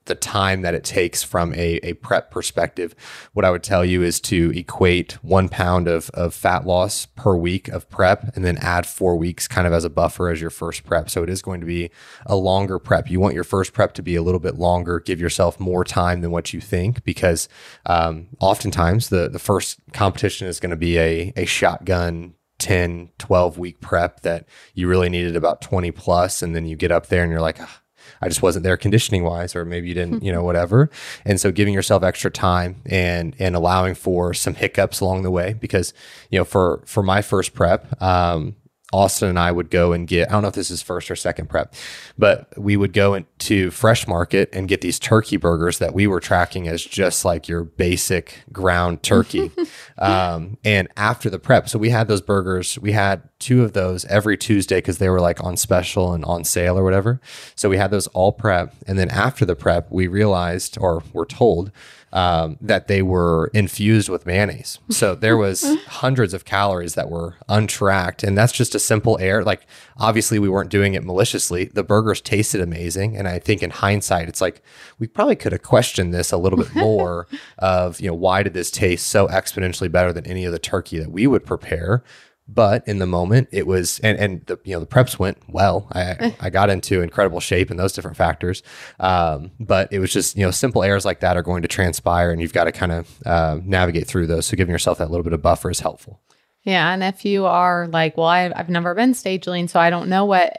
[0.06, 2.94] the time that it takes from a, a prep perspective,
[3.32, 7.34] what I would tell you is to equate one pound of, of fat loss per
[7.34, 10.50] week of prep and then add four weeks kind of as a buffer as your
[10.50, 11.08] first prep.
[11.08, 11.90] So it is going to be
[12.26, 13.10] a longer prep.
[13.10, 16.20] You want your first prep to be a little bit longer, give yourself more time
[16.20, 17.48] than what you think, because
[17.86, 23.58] um, oftentimes the, the first competition is going to be a, a shotgun 10, 12
[23.58, 27.22] week prep that you really needed about 20 plus, And then you get up there
[27.22, 27.78] and you're like, oh,
[28.20, 30.90] I just wasn't there conditioning wise, or maybe you didn't, you know, whatever.
[31.24, 35.54] And so giving yourself extra time and and allowing for some hiccups along the way,
[35.54, 35.92] because
[36.30, 38.56] you know, for for my first prep, um,
[38.94, 41.16] Austin and I would go and get, I don't know if this is first or
[41.16, 41.74] second prep,
[42.16, 46.20] but we would go into Fresh Market and get these turkey burgers that we were
[46.20, 49.50] tracking as just like your basic ground turkey.
[49.98, 54.04] um, and after the prep, so we had those burgers, we had two of those
[54.04, 57.20] every Tuesday because they were like on special and on sale or whatever.
[57.56, 58.74] So we had those all prep.
[58.86, 61.72] And then after the prep, we realized or were told
[62.14, 64.78] um, that they were infused with mayonnaise.
[64.88, 69.42] So there was hundreds of calories that were untracked, and that's just a simple error.
[69.42, 69.66] Like
[69.98, 71.66] obviously we weren't doing it maliciously.
[71.66, 74.62] The burgers tasted amazing, and I think in hindsight, it's like
[75.00, 77.26] we probably could have questioned this a little bit more.
[77.58, 80.98] of you know why did this taste so exponentially better than any of the turkey
[80.98, 82.04] that we would prepare?
[82.46, 85.88] But in the moment it was and and the you know the preps went well.
[85.92, 88.62] I i got into incredible shape and those different factors.
[89.00, 92.30] Um, but it was just you know simple errors like that are going to transpire
[92.30, 94.46] and you've got to kind of uh, navigate through those.
[94.46, 96.20] So giving yourself that little bit of buffer is helpful.
[96.62, 99.90] Yeah and if you are like well i've, I've never been stage lean so i
[99.90, 100.56] don't know what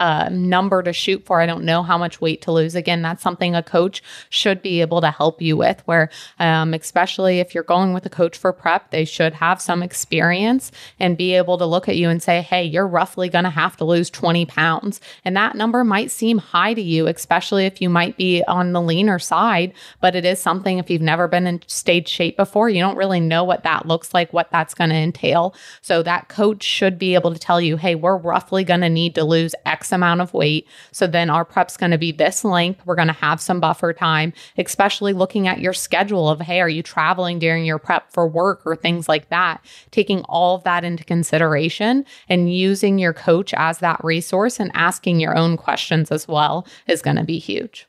[0.00, 1.40] a number to shoot for.
[1.40, 2.74] I don't know how much weight to lose.
[2.74, 5.82] Again, that's something a coach should be able to help you with.
[5.84, 6.08] Where,
[6.38, 10.72] um, especially if you're going with a coach for prep, they should have some experience
[10.98, 13.76] and be able to look at you and say, "Hey, you're roughly going to have
[13.76, 17.90] to lose 20 pounds," and that number might seem high to you, especially if you
[17.90, 19.74] might be on the leaner side.
[20.00, 23.20] But it is something if you've never been in stage shape before, you don't really
[23.20, 25.54] know what that looks like, what that's going to entail.
[25.82, 29.14] So that coach should be able to tell you, "Hey, we're roughly going to need
[29.16, 30.66] to lose X." amount of weight.
[30.92, 32.84] So then our prep's going to be this length.
[32.84, 36.68] We're going to have some buffer time, especially looking at your schedule of, hey, are
[36.68, 39.64] you traveling during your prep for work or things like that?
[39.90, 45.20] Taking all of that into consideration and using your coach as that resource and asking
[45.20, 47.86] your own questions as well is going to be huge.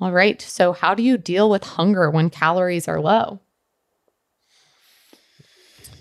[0.00, 0.40] All right.
[0.40, 3.40] So, how do you deal with hunger when calories are low?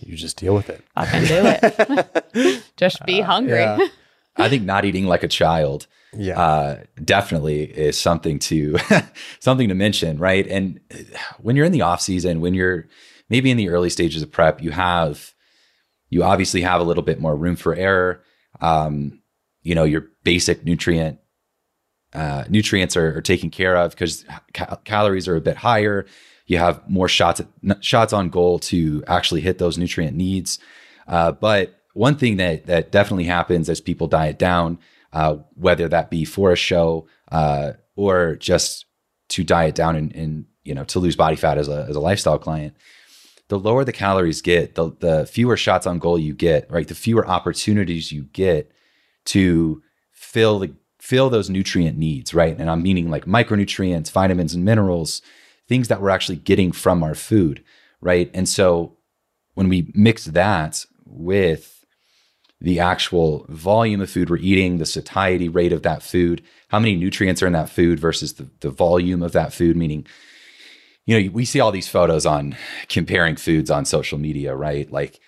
[0.10, 0.84] You just deal with it.
[0.96, 2.64] Fucking do it.
[2.78, 3.60] just be uh, hungry.
[3.60, 3.78] yeah.
[4.36, 6.40] I think not eating like a child Yeah.
[6.40, 8.78] uh, definitely is something to
[9.40, 10.48] something to mention, right?
[10.48, 10.80] And
[11.40, 12.88] when you're in the off season, when you're
[13.30, 15.34] maybe in the early stages of prep, you have
[16.10, 18.24] you obviously have a little bit more room for error.
[18.62, 19.22] Um,
[19.62, 21.20] you know, your basic nutrient
[22.14, 26.06] uh, nutrients are, are taken care of because ca- calories are a bit higher.
[26.48, 30.58] You have more shots at, shots on goal to actually hit those nutrient needs.
[31.08, 34.80] Uh, but one thing that that definitely happens as people diet down,
[35.12, 38.86] uh, whether that be for a show uh, or just
[39.28, 42.00] to diet down and, and you know to lose body fat as a as a
[42.00, 42.74] lifestyle client,
[43.50, 46.88] the lower the calories get, the the fewer shots on goal you get, right?
[46.88, 48.72] The fewer opportunities you get
[49.26, 49.84] to
[50.14, 52.58] fill the fill those nutrient needs, right?
[52.58, 55.22] And I'm meaning like micronutrients, vitamins and minerals,
[55.68, 57.62] things that we're actually getting from our food,
[58.00, 58.32] right?
[58.34, 58.96] And so
[59.54, 61.79] when we mix that with
[62.62, 66.96] the actual volume of food we're eating, the satiety rate of that food, how many
[66.96, 70.06] nutrients are in that food versus the, the volume of that food, meaning,
[71.06, 72.56] you know, we see all these photos on
[72.90, 74.92] comparing foods on social media, right?
[74.92, 75.20] Like,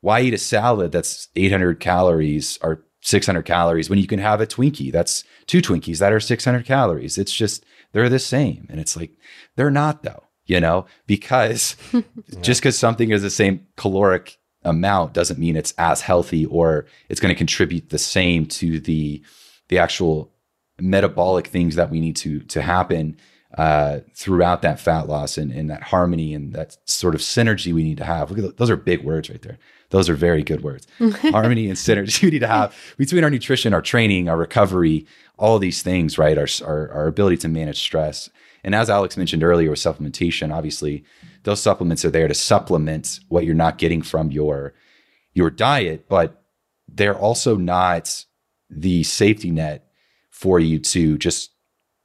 [0.00, 4.46] why eat a salad that's 800 calories or 600 calories when you can have a
[4.46, 7.16] Twinkie that's two Twinkies that are 600 calories?
[7.18, 8.66] It's just, they're the same.
[8.68, 9.12] And it's like,
[9.56, 11.76] they're not though, you know, because
[12.42, 17.20] just because something is the same caloric amount doesn't mean it's as healthy or it's
[17.20, 19.22] going to contribute the same to the
[19.68, 20.32] the actual
[20.80, 23.16] metabolic things that we need to to happen
[23.56, 27.84] uh, throughout that fat loss and, and that harmony and that sort of synergy we
[27.84, 28.30] need to have.
[28.30, 29.58] Look at those are big words right there.
[29.90, 30.88] Those are very good words.
[30.98, 35.06] harmony and synergy we need to have between our nutrition, our training, our recovery,
[35.38, 36.36] all these things, right?
[36.36, 38.28] Our, our, our ability to manage stress.
[38.64, 41.04] And as Alex mentioned earlier with supplementation, obviously
[41.42, 44.74] those supplements are there to supplement what you're not getting from your
[45.34, 46.42] your diet, but
[46.88, 48.24] they're also not
[48.70, 49.86] the safety net
[50.30, 51.50] for you to just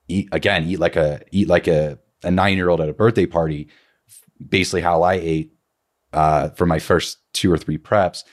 [0.07, 3.25] eat again, eat like a eat like a, a nine year old at a birthday
[3.25, 3.69] party,
[4.45, 5.53] basically how I ate
[6.11, 8.23] uh, for my first two or three preps,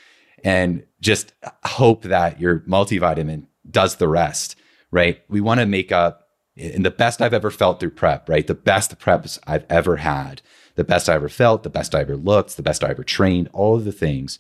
[0.43, 1.33] and just
[1.65, 4.57] hope that your multivitamin does the rest,
[4.91, 5.23] right?
[5.29, 6.26] We want to make up
[6.57, 8.47] in the best I've ever felt through prep, right?
[8.47, 10.41] The best preps I've ever had,
[10.75, 13.49] the best I ever felt, the best I ever looked, the best I ever trained,
[13.53, 14.39] all of the things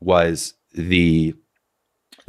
[0.00, 1.34] was the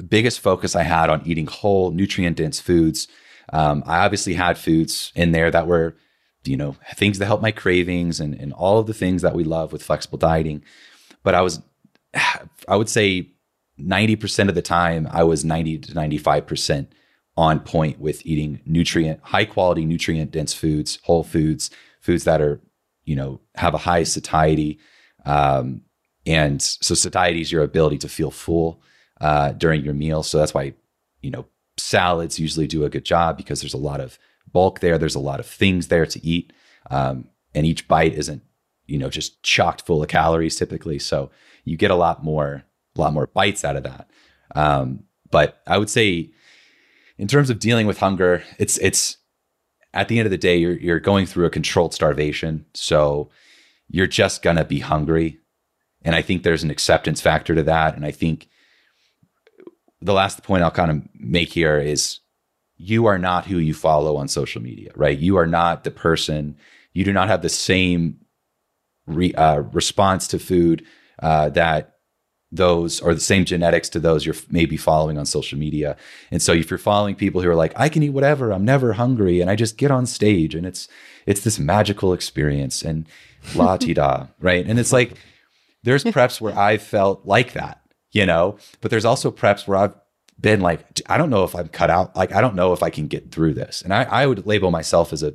[0.08, 3.08] biggest focus I had on eating whole, nutrient dense foods.
[3.52, 5.98] Um, I obviously had foods in there that were,
[6.46, 9.44] you know, things that help my cravings and, and all of the things that we
[9.44, 10.64] love with flexible dieting.
[11.24, 11.62] But I was,
[12.68, 13.32] I would say
[13.78, 16.88] 90% of the time, I was 90 to 95%
[17.40, 21.72] on point with eating nutrient, high quality, nutrient dense foods, whole foods,
[22.02, 22.60] foods that are,
[23.06, 24.78] you know, have a high satiety.
[25.26, 25.84] Um,
[26.26, 28.82] and so satiety is your ability to feel full
[29.22, 30.22] uh, during your meal.
[30.22, 30.74] So that's why,
[31.22, 31.46] you know,
[31.78, 34.20] salads usually do a good job because there's a lot of
[34.52, 34.98] bulk there.
[34.98, 36.52] There's a lot of things there to eat.
[36.92, 38.44] Um, and each bite isn't,
[38.86, 41.00] you know, just chocked full of calories typically.
[41.00, 41.32] So
[41.64, 42.66] you get a lot more,
[42.98, 44.10] a lot more bites out of that.
[44.56, 46.32] Um, but I would say,
[47.20, 49.18] in terms of dealing with hunger, it's it's
[49.94, 52.66] at the end of the day, you're you're going through a controlled starvation.
[52.74, 53.30] So
[53.90, 55.40] you're just gonna be hungry.
[56.02, 57.96] And I think there's an acceptance factor to that.
[57.96, 58.48] And I think
[60.02, 62.20] the last point I'll kind of make here is
[62.78, 65.20] you are not who you follow on social media, right?
[65.20, 66.56] You are not the person,
[66.94, 68.22] you do not have the same
[69.06, 70.86] re, uh, response to food
[71.22, 71.99] uh, that
[72.52, 75.96] those or the same genetics to those you're maybe following on social media.
[76.32, 78.94] And so if you're following people who are like, I can eat whatever, I'm never
[78.94, 80.88] hungry, and I just get on stage and it's
[81.26, 83.08] it's this magical experience and
[83.56, 84.66] la ti da, right?
[84.66, 85.14] And it's like
[85.84, 87.82] there's preps where I've felt like that,
[88.12, 89.96] you know, but there's also preps where I've
[90.40, 92.16] been like, I don't know if I'm cut out.
[92.16, 93.82] Like, I don't know if I can get through this.
[93.82, 95.34] And I, I would label myself as a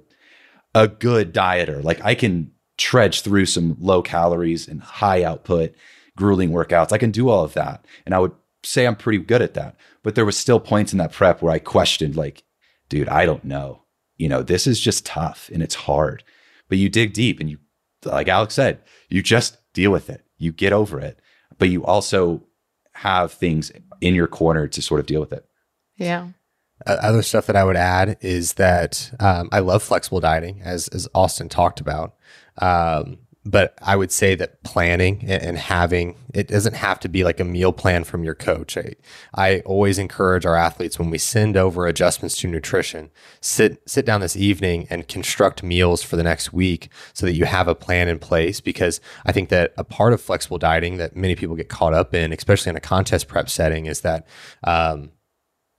[0.74, 1.82] a good dieter.
[1.82, 5.74] Like I can trudge through some low calories and high output,
[6.16, 6.92] grueling workouts.
[6.92, 7.84] I can do all of that.
[8.04, 9.76] And I would say I'm pretty good at that.
[10.02, 12.44] But there was still points in that prep where I questioned, like,
[12.88, 13.82] dude, I don't know.
[14.16, 16.22] You know, this is just tough and it's hard.
[16.68, 17.58] But you dig deep and you,
[18.04, 20.24] like Alex said, you just deal with it.
[20.38, 21.20] You get over it.
[21.58, 22.42] But you also
[22.92, 25.46] have things in your corner to sort of deal with it.
[25.96, 26.28] Yeah.
[26.86, 31.08] Other stuff that I would add is that um, I love flexible dieting, as as
[31.14, 32.14] Austin talked about.
[32.58, 37.38] Um, but I would say that planning and, having it doesn't have to be like
[37.38, 38.76] a meal plan from your coach.
[38.76, 38.94] I,
[39.34, 44.20] I always encourage our athletes when we send over adjustments to nutrition, sit sit down
[44.20, 48.08] this evening and construct meals for the next week so that you have a plan
[48.08, 48.60] in place.
[48.60, 52.14] Because I think that a part of flexible dieting that many people get caught up
[52.14, 54.26] in, especially in a contest prep setting, is that
[54.64, 55.10] um,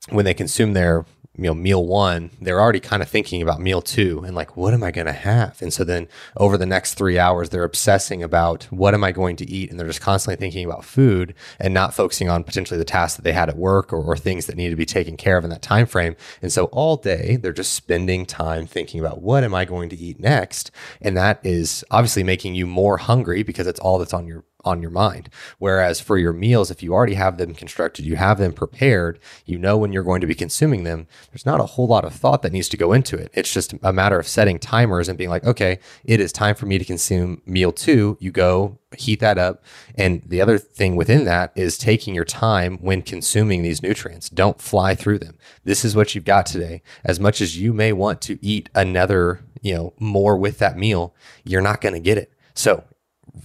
[0.09, 1.05] when they consume their
[1.37, 4.73] you know meal one they're already kind of thinking about meal two and like what
[4.73, 5.61] am i going to have?
[5.61, 6.07] And so then
[6.37, 9.69] over the next three hours they're obsessing about what am i going to eat?
[9.69, 13.23] And they're just constantly thinking about food and not focusing on potentially the tasks that
[13.23, 15.49] they had at work or, or things that need to be taken care of in
[15.49, 19.53] that time frame and so all day they're just spending time thinking about what am
[19.53, 20.71] i going to eat next?
[21.01, 24.81] And that is obviously making you more hungry because it's all that's on your on
[24.81, 25.29] your mind.
[25.59, 29.57] Whereas for your meals, if you already have them constructed, you have them prepared, you
[29.57, 32.41] know when you're going to be consuming them, there's not a whole lot of thought
[32.41, 33.31] that needs to go into it.
[33.33, 36.65] It's just a matter of setting timers and being like, okay, it is time for
[36.65, 38.17] me to consume meal two.
[38.19, 39.63] You go heat that up.
[39.95, 44.29] And the other thing within that is taking your time when consuming these nutrients.
[44.29, 45.37] Don't fly through them.
[45.63, 46.81] This is what you've got today.
[47.03, 51.13] As much as you may want to eat another, you know, more with that meal,
[51.43, 52.31] you're not going to get it.
[52.53, 52.83] So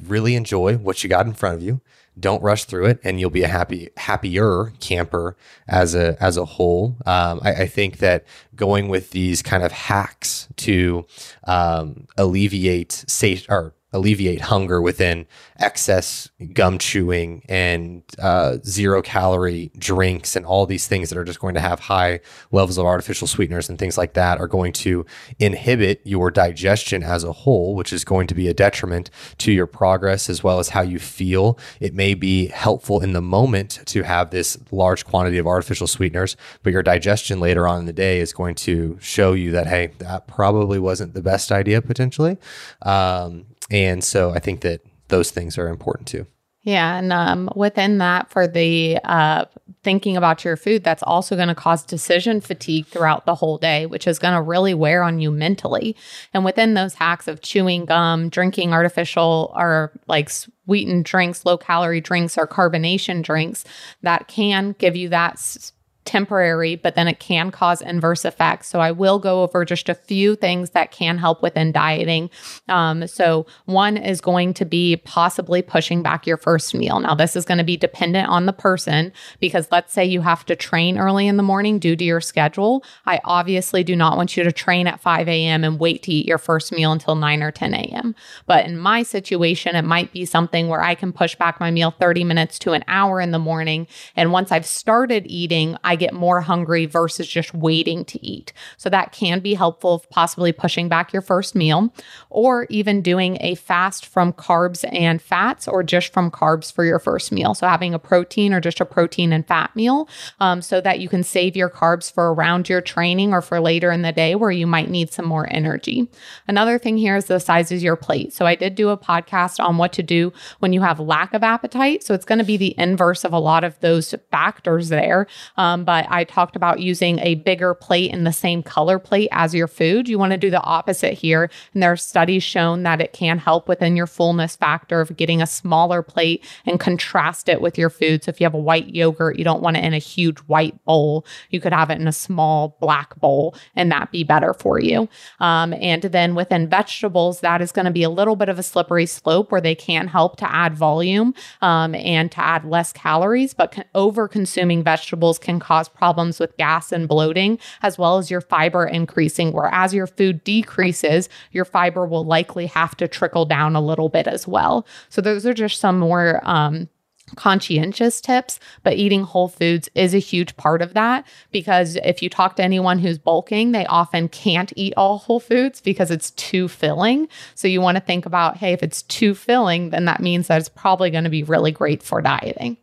[0.07, 1.81] really enjoy what you got in front of you.
[2.19, 5.37] Don't rush through it, and you'll be a happy, happier camper
[5.69, 6.97] as a as a whole.
[7.07, 8.25] Um, I, I think that
[8.55, 11.07] going with these kind of hacks to
[11.45, 15.27] um, alleviate sate or alleviate hunger within
[15.59, 21.41] excess gum chewing and uh, zero calorie drinks and all these things that are just
[21.41, 22.21] going to have high
[22.53, 25.05] levels of artificial sweeteners and things like that are going to
[25.39, 29.67] inhibit your digestion as a whole, which is going to be a detriment to your
[29.67, 31.59] progress as well as how you feel.
[31.81, 36.37] It may be helpful in the moment to have this large quantity of artificial sweeteners,
[36.63, 39.89] but your digestion later on in the day is going to show you that, hey,
[39.99, 42.39] that probably wasn't the best idea potentially.
[42.83, 46.27] Um, and so I think that those things are important too.
[46.63, 49.47] Yeah, and um, within that, for the uh,
[49.83, 53.87] thinking about your food, that's also going to cause decision fatigue throughout the whole day,
[53.87, 55.97] which is going to really wear on you mentally.
[56.35, 62.03] And within those hacks of chewing gum, drinking artificial or like sweetened drinks, low calorie
[62.03, 63.65] drinks, or carbonation drinks,
[64.03, 65.73] that can give you that.
[66.11, 68.67] Temporary, but then it can cause inverse effects.
[68.67, 72.31] So I will go over just a few things that can help within dieting.
[72.69, 76.99] Um, so one is going to be possibly pushing back your first meal.
[76.99, 80.45] Now, this is going to be dependent on the person because let's say you have
[80.47, 82.83] to train early in the morning due to your schedule.
[83.07, 85.63] I obviously do not want you to train at 5 a.m.
[85.63, 88.17] and wait to eat your first meal until 9 or 10 a.m.
[88.47, 91.93] But in my situation, it might be something where I can push back my meal
[91.93, 93.87] 30 minutes to an hour in the morning.
[94.17, 98.53] And once I've started eating, I get more hungry versus just waiting to eat.
[98.77, 101.93] So that can be helpful, possibly pushing back your first meal
[102.29, 106.99] or even doing a fast from carbs and fats or just from carbs for your
[106.99, 107.55] first meal.
[107.55, 110.09] So having a protein or just a protein and fat meal
[110.41, 113.93] um, so that you can save your carbs for around your training or for later
[113.93, 116.09] in the day where you might need some more energy.
[116.49, 118.33] Another thing here is the size of your plate.
[118.33, 121.43] So I did do a podcast on what to do when you have lack of
[121.43, 122.03] appetite.
[122.03, 125.27] So it's going to be the inverse of a lot of those factors there.
[125.57, 129.55] Um, but I talked about using a bigger plate in the same color plate as
[129.55, 130.09] your food.
[130.09, 131.51] You want to do the opposite here.
[131.75, 135.43] And there are studies shown that it can help within your fullness factor of getting
[135.43, 138.25] a smaller plate and contrast it with your food.
[138.25, 140.83] So if you have a white yogurt, you don't want it in a huge white
[140.85, 141.27] bowl.
[141.51, 145.09] You could have it in a small black bowl and that be better for you.
[145.41, 148.63] Um, and then within vegetables, that is going to be a little bit of a
[148.63, 153.55] slippery slope where they can help to add volume um, and to add less calories,
[153.55, 158.41] but over consuming vegetables can cause problems with gas and bloating, as well as your
[158.41, 159.53] fiber increasing.
[159.53, 164.09] Where as your food decreases, your fiber will likely have to trickle down a little
[164.09, 164.85] bit as well.
[165.11, 166.41] So, those are just some more.
[166.43, 166.89] Um,
[167.37, 172.29] conscientious tips, but eating whole foods is a huge part of that because if you
[172.29, 176.67] talk to anyone who's bulking, they often can't eat all whole foods because it's too
[176.67, 177.29] filling.
[177.55, 180.59] So you want to think about, hey, if it's too filling, then that means that
[180.59, 182.77] it's probably going to be really great for dieting.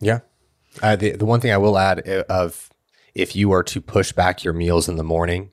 [0.00, 0.20] Yeah.
[0.82, 2.70] Uh, the the one thing I will add uh, of
[3.14, 5.50] if you are to push back your meals in the morning,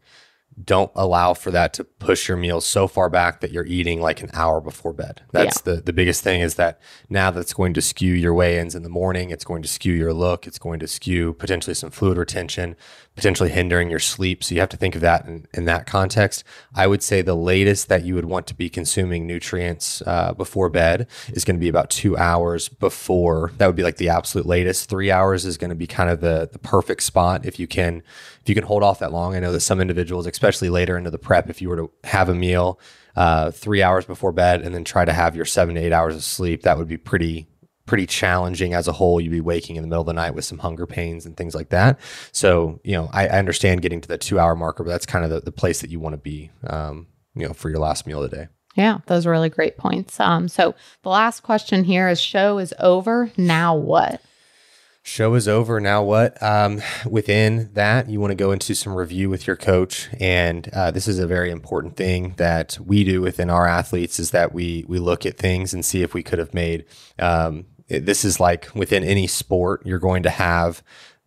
[0.64, 4.22] don't allow for that to push your meals so far back that you're eating like
[4.22, 5.22] an hour before bed.
[5.32, 6.80] That's the the biggest thing is that
[7.10, 10.14] now that's going to skew your weigh-ins in the morning, it's going to skew your
[10.14, 12.76] look, it's going to skew potentially some fluid retention,
[13.16, 14.44] potentially hindering your sleep.
[14.44, 16.44] So you have to think of that in, in that context.
[16.76, 20.70] I would say the latest that you would want to be consuming nutrients uh, before
[20.70, 23.52] bed is going to be about two hours before.
[23.58, 24.90] That would be like the absolute latest.
[24.90, 28.04] Three hours is going to be kind of the the perfect spot if you can
[28.42, 29.36] if you can hold off that long.
[29.36, 32.30] I know that some individuals, especially later into the prep, if you were to have
[32.30, 32.80] a meal
[33.16, 36.16] uh, three hours before bed and then try to have your seven to eight hours
[36.16, 37.48] of sleep, that would be pretty
[37.86, 39.20] pretty challenging as a whole.
[39.20, 41.54] You'd be waking in the middle of the night with some hunger pains and things
[41.54, 42.00] like that.
[42.32, 45.26] So, you know, I, I understand getting to the two hour marker, but that's kind
[45.26, 48.08] of the, the place that you want to be, um, you know, for your last
[48.08, 48.48] meal of the day.
[48.76, 50.20] Yeah, those are really great points.
[50.20, 50.74] Um, so
[51.04, 53.30] the last question here is show is over.
[53.36, 54.22] Now what?
[55.04, 55.80] Show is over.
[55.80, 56.42] Now what?
[56.44, 56.80] Um,
[57.10, 61.08] within that, you want to go into some review with your coach, and uh, this
[61.08, 65.00] is a very important thing that we do within our athletes is that we we
[65.00, 66.86] look at things and see if we could have made.
[67.18, 70.84] Um, this is like within any sport, you're going to have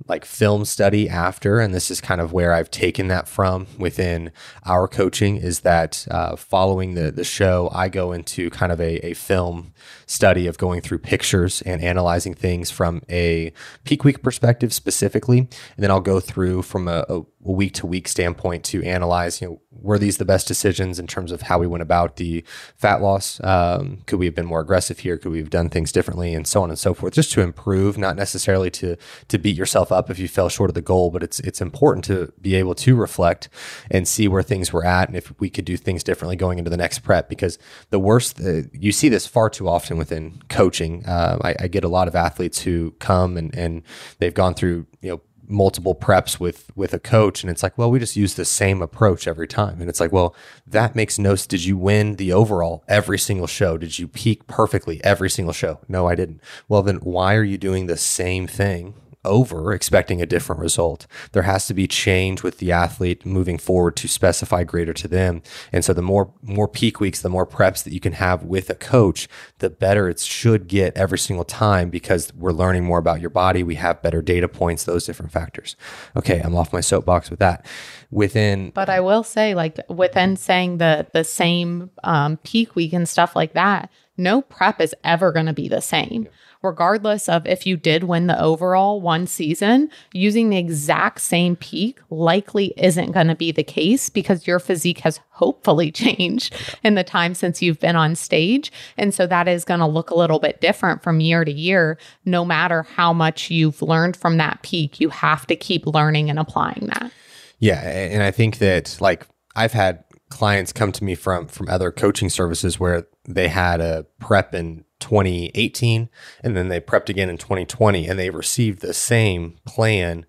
[0.06, 4.30] like film study after and this is kind of where i've taken that from within
[4.64, 9.04] our coaching is that uh, following the, the show i go into kind of a,
[9.06, 9.72] a film
[10.06, 13.52] study of going through pictures and analyzing things from a
[13.84, 15.38] peak week perspective specifically.
[15.38, 19.48] And then i'll go through from a, a week to week standpoint to analyze, you
[19.48, 22.44] know, were these the best decisions in terms of how we went about the
[22.76, 23.42] fat loss?
[23.42, 25.16] Um, could we have been more aggressive here?
[25.16, 27.98] Could we have done things differently, and so on and so forth, just to improve,
[27.98, 28.96] not necessarily to
[29.28, 32.04] to beat yourself up if you fell short of the goal, but it's it's important
[32.06, 33.48] to be able to reflect
[33.90, 36.70] and see where things were at, and if we could do things differently going into
[36.70, 37.28] the next prep.
[37.28, 37.58] Because
[37.90, 41.04] the worst, uh, you see this far too often within coaching.
[41.06, 43.82] Uh, I, I get a lot of athletes who come and and
[44.18, 47.90] they've gone through you know multiple preps with with a coach and it's like well
[47.90, 49.80] we just use the same approach every time.
[49.80, 50.34] And it's like well
[50.66, 53.76] that makes no did you win the overall every single show?
[53.76, 55.80] Did you peak perfectly every single show?
[55.88, 56.40] No i didn't.
[56.68, 58.94] Well then why are you doing the same thing
[59.24, 61.06] over expecting a different result.
[61.32, 65.42] There has to be change with the athlete moving forward to specify greater to them.
[65.72, 68.70] And so the more more peak weeks, the more preps that you can have with
[68.70, 73.20] a coach, the better it should get every single time because we're learning more about
[73.20, 73.62] your body.
[73.62, 75.76] We have better data points, those different factors.
[76.16, 77.66] Okay, I'm off my soapbox with that.
[78.10, 83.08] Within But I will say like within saying the the same um, peak week and
[83.08, 86.28] stuff like that, no prep is ever going to be the same
[86.64, 92.00] regardless of if you did win the overall one season, using the exact same peak
[92.10, 97.04] likely isn't going to be the case because your physique has hopefully changed in the
[97.04, 98.72] time since you've been on stage.
[98.96, 101.98] And so that is going to look a little bit different from year to year.
[102.24, 106.38] No matter how much you've learned from that peak, you have to keep learning and
[106.38, 107.12] applying that.
[107.58, 107.80] Yeah.
[107.80, 112.28] And I think that like I've had clients come to me from from other coaching
[112.28, 116.08] services where they had a prep in 2018
[116.42, 120.26] and then they prepped again in 2020 and they received the same plan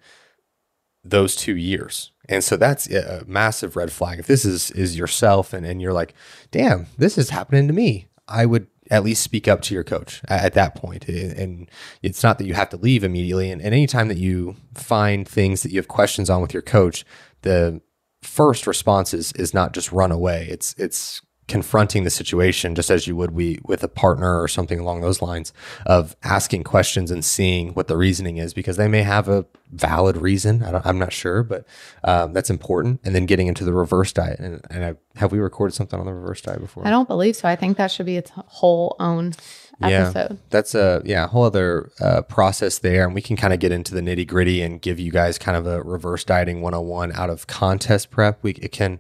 [1.04, 5.54] those two years and so that's a massive red flag if this is is yourself
[5.54, 6.14] and, and you're like
[6.52, 10.22] damn this is happening to me i would at least speak up to your coach
[10.28, 11.08] at, that point.
[11.08, 11.70] And
[12.02, 13.50] it's not that you have to leave immediately.
[13.50, 17.04] And, and anytime that you find things that you have questions on with your coach,
[17.42, 17.82] the
[18.22, 20.48] first response is is not just run away.
[20.50, 23.32] It's it's confronting the situation just as you would
[23.66, 25.54] with a partner or something along those lines
[25.86, 30.18] of asking questions and seeing what the reasoning is because they may have a valid
[30.18, 30.64] reason.
[30.64, 31.66] I am not sure but
[32.04, 33.02] um, that's important.
[33.04, 34.40] And then getting into the reverse diet.
[34.40, 36.86] And, and I, have we recorded something on the reverse diet before?
[36.86, 37.48] I don't believe so.
[37.48, 39.34] I think that should be its whole own
[39.82, 40.32] episode.
[40.32, 43.60] Yeah, that's a yeah, a whole other uh, process there, and we can kind of
[43.60, 47.12] get into the nitty gritty and give you guys kind of a reverse dieting 101
[47.14, 48.40] out of contest prep.
[48.42, 49.00] We it can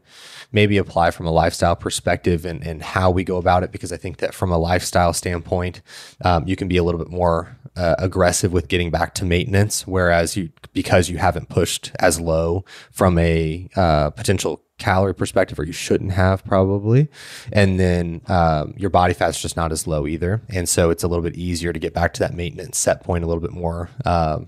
[0.51, 3.97] maybe apply from a lifestyle perspective and, and how we go about it because I
[3.97, 5.81] think that from a lifestyle standpoint,
[6.23, 9.85] um, you can be a little bit more uh, aggressive with getting back to maintenance,
[9.85, 15.63] whereas you because you haven't pushed as low from a uh, potential calorie perspective, or
[15.63, 17.07] you shouldn't have probably.
[17.51, 20.41] And then um, your body fat's just not as low either.
[20.49, 23.23] And so it's a little bit easier to get back to that maintenance set point
[23.23, 24.47] a little bit more um,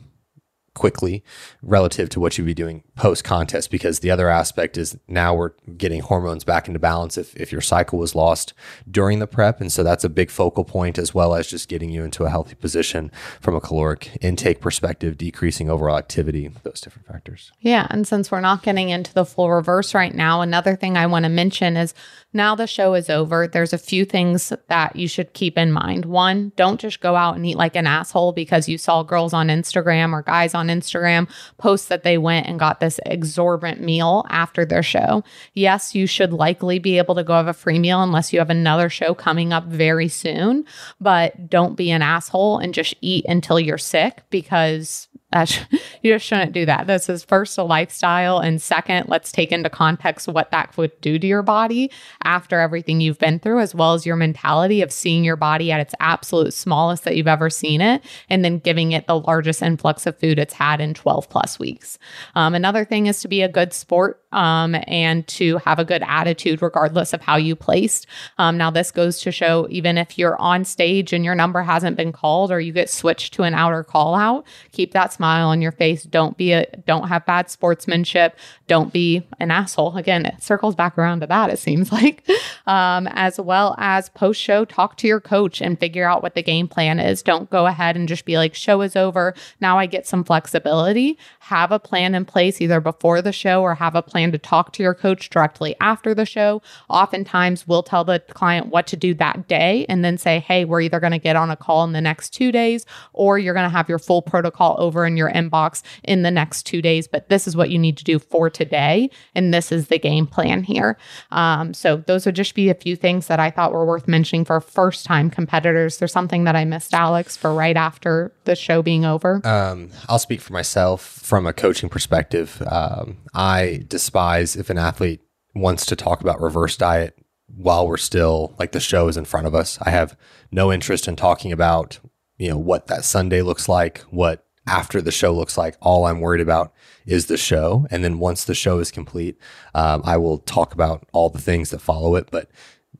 [0.78, 1.24] quickly
[1.62, 5.52] relative to what you'd be doing post contest because the other aspect is now we're
[5.78, 8.54] getting hormones back into balance if, if your cycle was lost
[8.90, 11.90] during the prep and so that's a big focal point as well as just getting
[11.90, 13.12] you into a healthy position
[13.42, 17.88] from a caloric intake perspective decreasing overall activity those different factors Yeah.
[17.90, 21.24] And since we're not getting into the full reverse right now, another thing I want
[21.24, 21.94] to mention is
[22.38, 23.48] now the show is over.
[23.48, 26.06] There's a few things that you should keep in mind.
[26.06, 29.48] One, don't just go out and eat like an asshole because you saw girls on
[29.48, 34.64] Instagram or guys on Instagram post that they went and got this exorbitant meal after
[34.64, 35.24] their show.
[35.54, 38.50] Yes, you should likely be able to go have a free meal unless you have
[38.50, 40.64] another show coming up very soon,
[41.02, 45.68] but don't be an asshole and just eat until you're sick because that
[46.02, 46.88] you just shouldn't do that.
[46.88, 51.20] This is first a lifestyle, and second, let's take into context what that would do
[51.20, 51.92] to your body
[52.24, 55.80] after everything you've been through, as well as your mentality of seeing your body at
[55.80, 60.06] its absolute smallest that you've ever seen it, and then giving it the largest influx
[60.06, 62.00] of food it's had in 12 plus weeks.
[62.36, 66.04] Um, another thing is to be a good sport um, and to have a good
[66.06, 68.08] attitude, regardless of how you placed.
[68.38, 71.98] Um, now, this goes to show even if you're on stage and your number hasn't
[71.98, 75.62] been called or you get switched to an outer call out, keep that smile on
[75.62, 76.04] your face.
[76.04, 78.38] Don't be a don't have bad sportsmanship.
[78.68, 79.98] Don't be an asshole.
[79.98, 81.50] Again, it circles back around to that.
[81.50, 82.24] It seems like,
[82.66, 86.44] um, as well as post show, talk to your coach and figure out what the
[86.44, 87.22] game plan is.
[87.22, 89.34] Don't go ahead and just be like, show is over.
[89.60, 91.18] Now I get some flexibility.
[91.40, 94.72] Have a plan in place either before the show or have a plan to talk
[94.74, 96.62] to your coach directly after the show.
[96.90, 100.82] Oftentimes, we'll tell the client what to do that day and then say, hey, we're
[100.82, 103.66] either going to get on a call in the next two days or you're going
[103.66, 107.08] to have your full protocol over in your inbox in the next two days.
[107.08, 109.10] But this is what you need to do for today.
[109.34, 110.98] And this is the game plan here.
[111.32, 114.46] Um, so, those would just be a few things that I thought were worth mentioning
[114.46, 115.98] for first time competitors.
[115.98, 119.42] There's something that I missed, Alex, for right after the show being over.
[119.46, 122.62] Um, I'll speak for myself from a coaching perspective.
[122.70, 125.22] Um, I despise if an athlete
[125.56, 127.18] wants to talk about reverse diet
[127.56, 129.78] while we're still like the show is in front of us.
[129.82, 130.18] I have
[130.52, 132.00] no interest in talking about,
[132.38, 135.76] you know, what that Sunday looks like, what after the show looks like.
[135.82, 136.74] All I'm worried about
[137.06, 137.88] is the show.
[137.90, 139.38] And then once the show is complete,
[139.74, 142.30] um, I will talk about all the things that follow it.
[142.32, 142.50] But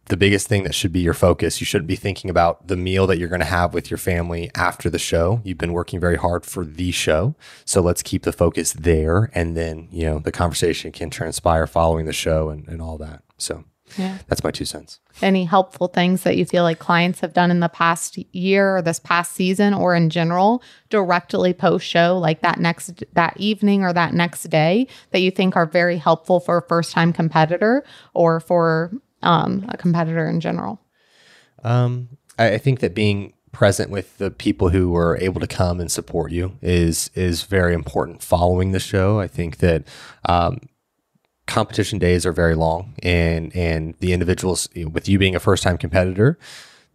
[0.06, 1.60] the biggest thing that should be your focus.
[1.60, 4.50] You shouldn't be thinking about the meal that you're going to have with your family
[4.56, 5.42] after the show.
[5.44, 7.36] You've been working very hard for the show.
[7.66, 9.30] So let's keep the focus there.
[9.34, 13.24] And then, you know, the conversation can transpire following the show and, and all that.
[13.38, 13.66] So
[13.98, 14.18] Yeah.
[14.28, 15.00] that's my two cents.
[15.22, 18.82] Any helpful things that you feel like clients have done in the past year or
[18.82, 23.94] this past season or in general directly post show, like that next, that evening or
[23.94, 27.84] that next day that you think are very helpful for a first time competitor
[28.14, 28.92] or for
[29.24, 30.80] um, a competitor in general?
[31.64, 35.80] Um, I, I think that being present with the people who were able to come
[35.80, 38.22] and support you is is very important.
[38.22, 39.84] Following the show, I think that
[40.26, 40.60] um,
[41.48, 45.78] competition days are very long, and and the individuals with you being a first time
[45.78, 46.38] competitor.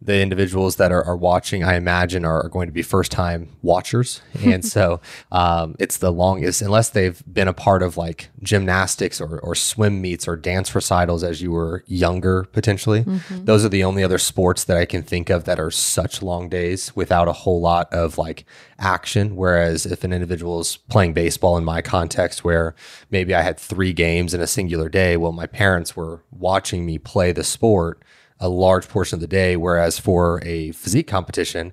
[0.05, 3.49] The individuals that are, are watching, I imagine, are, are going to be first time
[3.61, 4.21] watchers.
[4.43, 4.99] And so
[5.31, 10.01] um, it's the longest, unless they've been a part of like gymnastics or, or swim
[10.01, 13.05] meets or dance recitals as you were younger, potentially.
[13.29, 16.49] Those are the only other sports that I can think of that are such long
[16.49, 18.45] days without a whole lot of like
[18.79, 19.37] action.
[19.37, 22.75] Whereas if an individual is playing baseball in my context, where
[23.09, 26.97] maybe I had three games in a singular day, well, my parents were watching me
[26.97, 28.03] play the sport
[28.43, 29.55] a large portion of the day.
[29.55, 31.71] Whereas for a physique competition,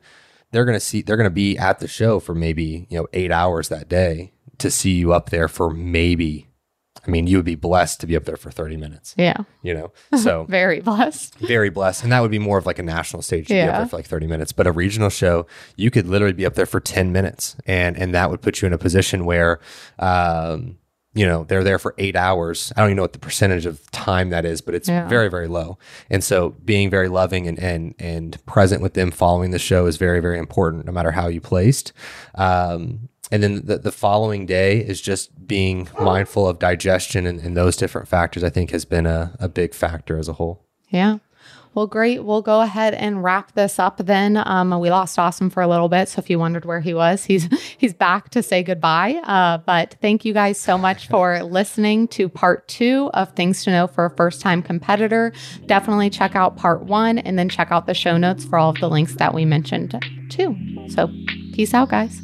[0.52, 3.06] they're going to see, they're going to be at the show for maybe, you know,
[3.12, 6.46] eight hours that day to see you up there for maybe,
[7.06, 9.38] I mean, you would be blessed to be up there for 30 minutes, Yeah.
[9.62, 9.90] you know?
[10.18, 11.38] So Very blessed.
[11.38, 12.02] very blessed.
[12.02, 13.96] And that would be more of like a national stage to be up there for
[13.96, 14.52] like 30 minutes.
[14.52, 15.46] But a regional show,
[15.76, 17.56] you could literally be up there for 10 minutes.
[17.64, 19.60] And and that would put you in a position where
[19.98, 20.76] um,
[21.12, 22.72] you know, they're there for eight hours.
[22.76, 25.08] I don't even know what the percentage of time that is, but it's Yeah.
[25.08, 25.76] very, very low.
[26.08, 29.96] And so being very loving and and and present with them following the show is
[29.96, 31.92] very, very important, no matter how you placed.
[32.36, 37.56] Um, and then the, the following day is just being mindful of digestion and, and
[37.56, 40.64] those different factors, I think has been a, a big factor as a whole.
[40.88, 41.18] Yeah.
[41.72, 42.24] Well, great.
[42.24, 44.36] We'll go ahead and wrap this up then.
[44.36, 47.24] Um, we lost Austin for a little bit, so if you wondered where he was,
[47.24, 47.48] he's
[47.78, 49.20] he's back to say goodbye.
[49.24, 53.70] Uh, but thank you guys so much for listening to part two of Things to
[53.70, 55.32] Know for a First Time Competitor.
[55.66, 58.80] Definitely check out part one and then check out the show notes for all of
[58.80, 59.94] the links that we mentioned
[60.28, 60.56] too.
[60.88, 61.08] So,
[61.52, 62.20] peace out, guys.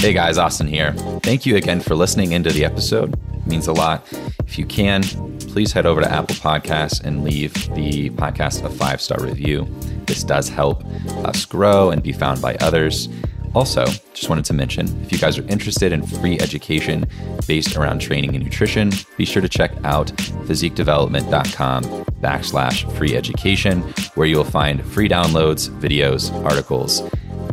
[0.00, 0.94] Hey guys, Austin here.
[1.22, 3.12] Thank you again for listening into the episode.
[3.34, 4.10] It means a lot.
[4.46, 5.02] If you can,
[5.40, 9.68] please head over to Apple Podcasts and leave the podcast a five star review.
[10.06, 10.86] This does help
[11.26, 13.10] us grow and be found by others.
[13.54, 13.84] Also,
[14.14, 17.04] just wanted to mention if you guys are interested in free education
[17.46, 20.06] based around training and nutrition, be sure to check out
[20.46, 21.84] physiquedevelopment.com
[22.22, 23.82] backslash free education,
[24.14, 27.02] where you'll find free downloads, videos, articles,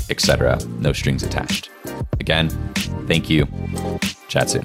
[0.10, 0.58] etc.
[0.80, 1.72] No strings attached.
[2.20, 2.50] Again,
[3.08, 3.48] thank you.
[4.28, 4.64] Chat soon.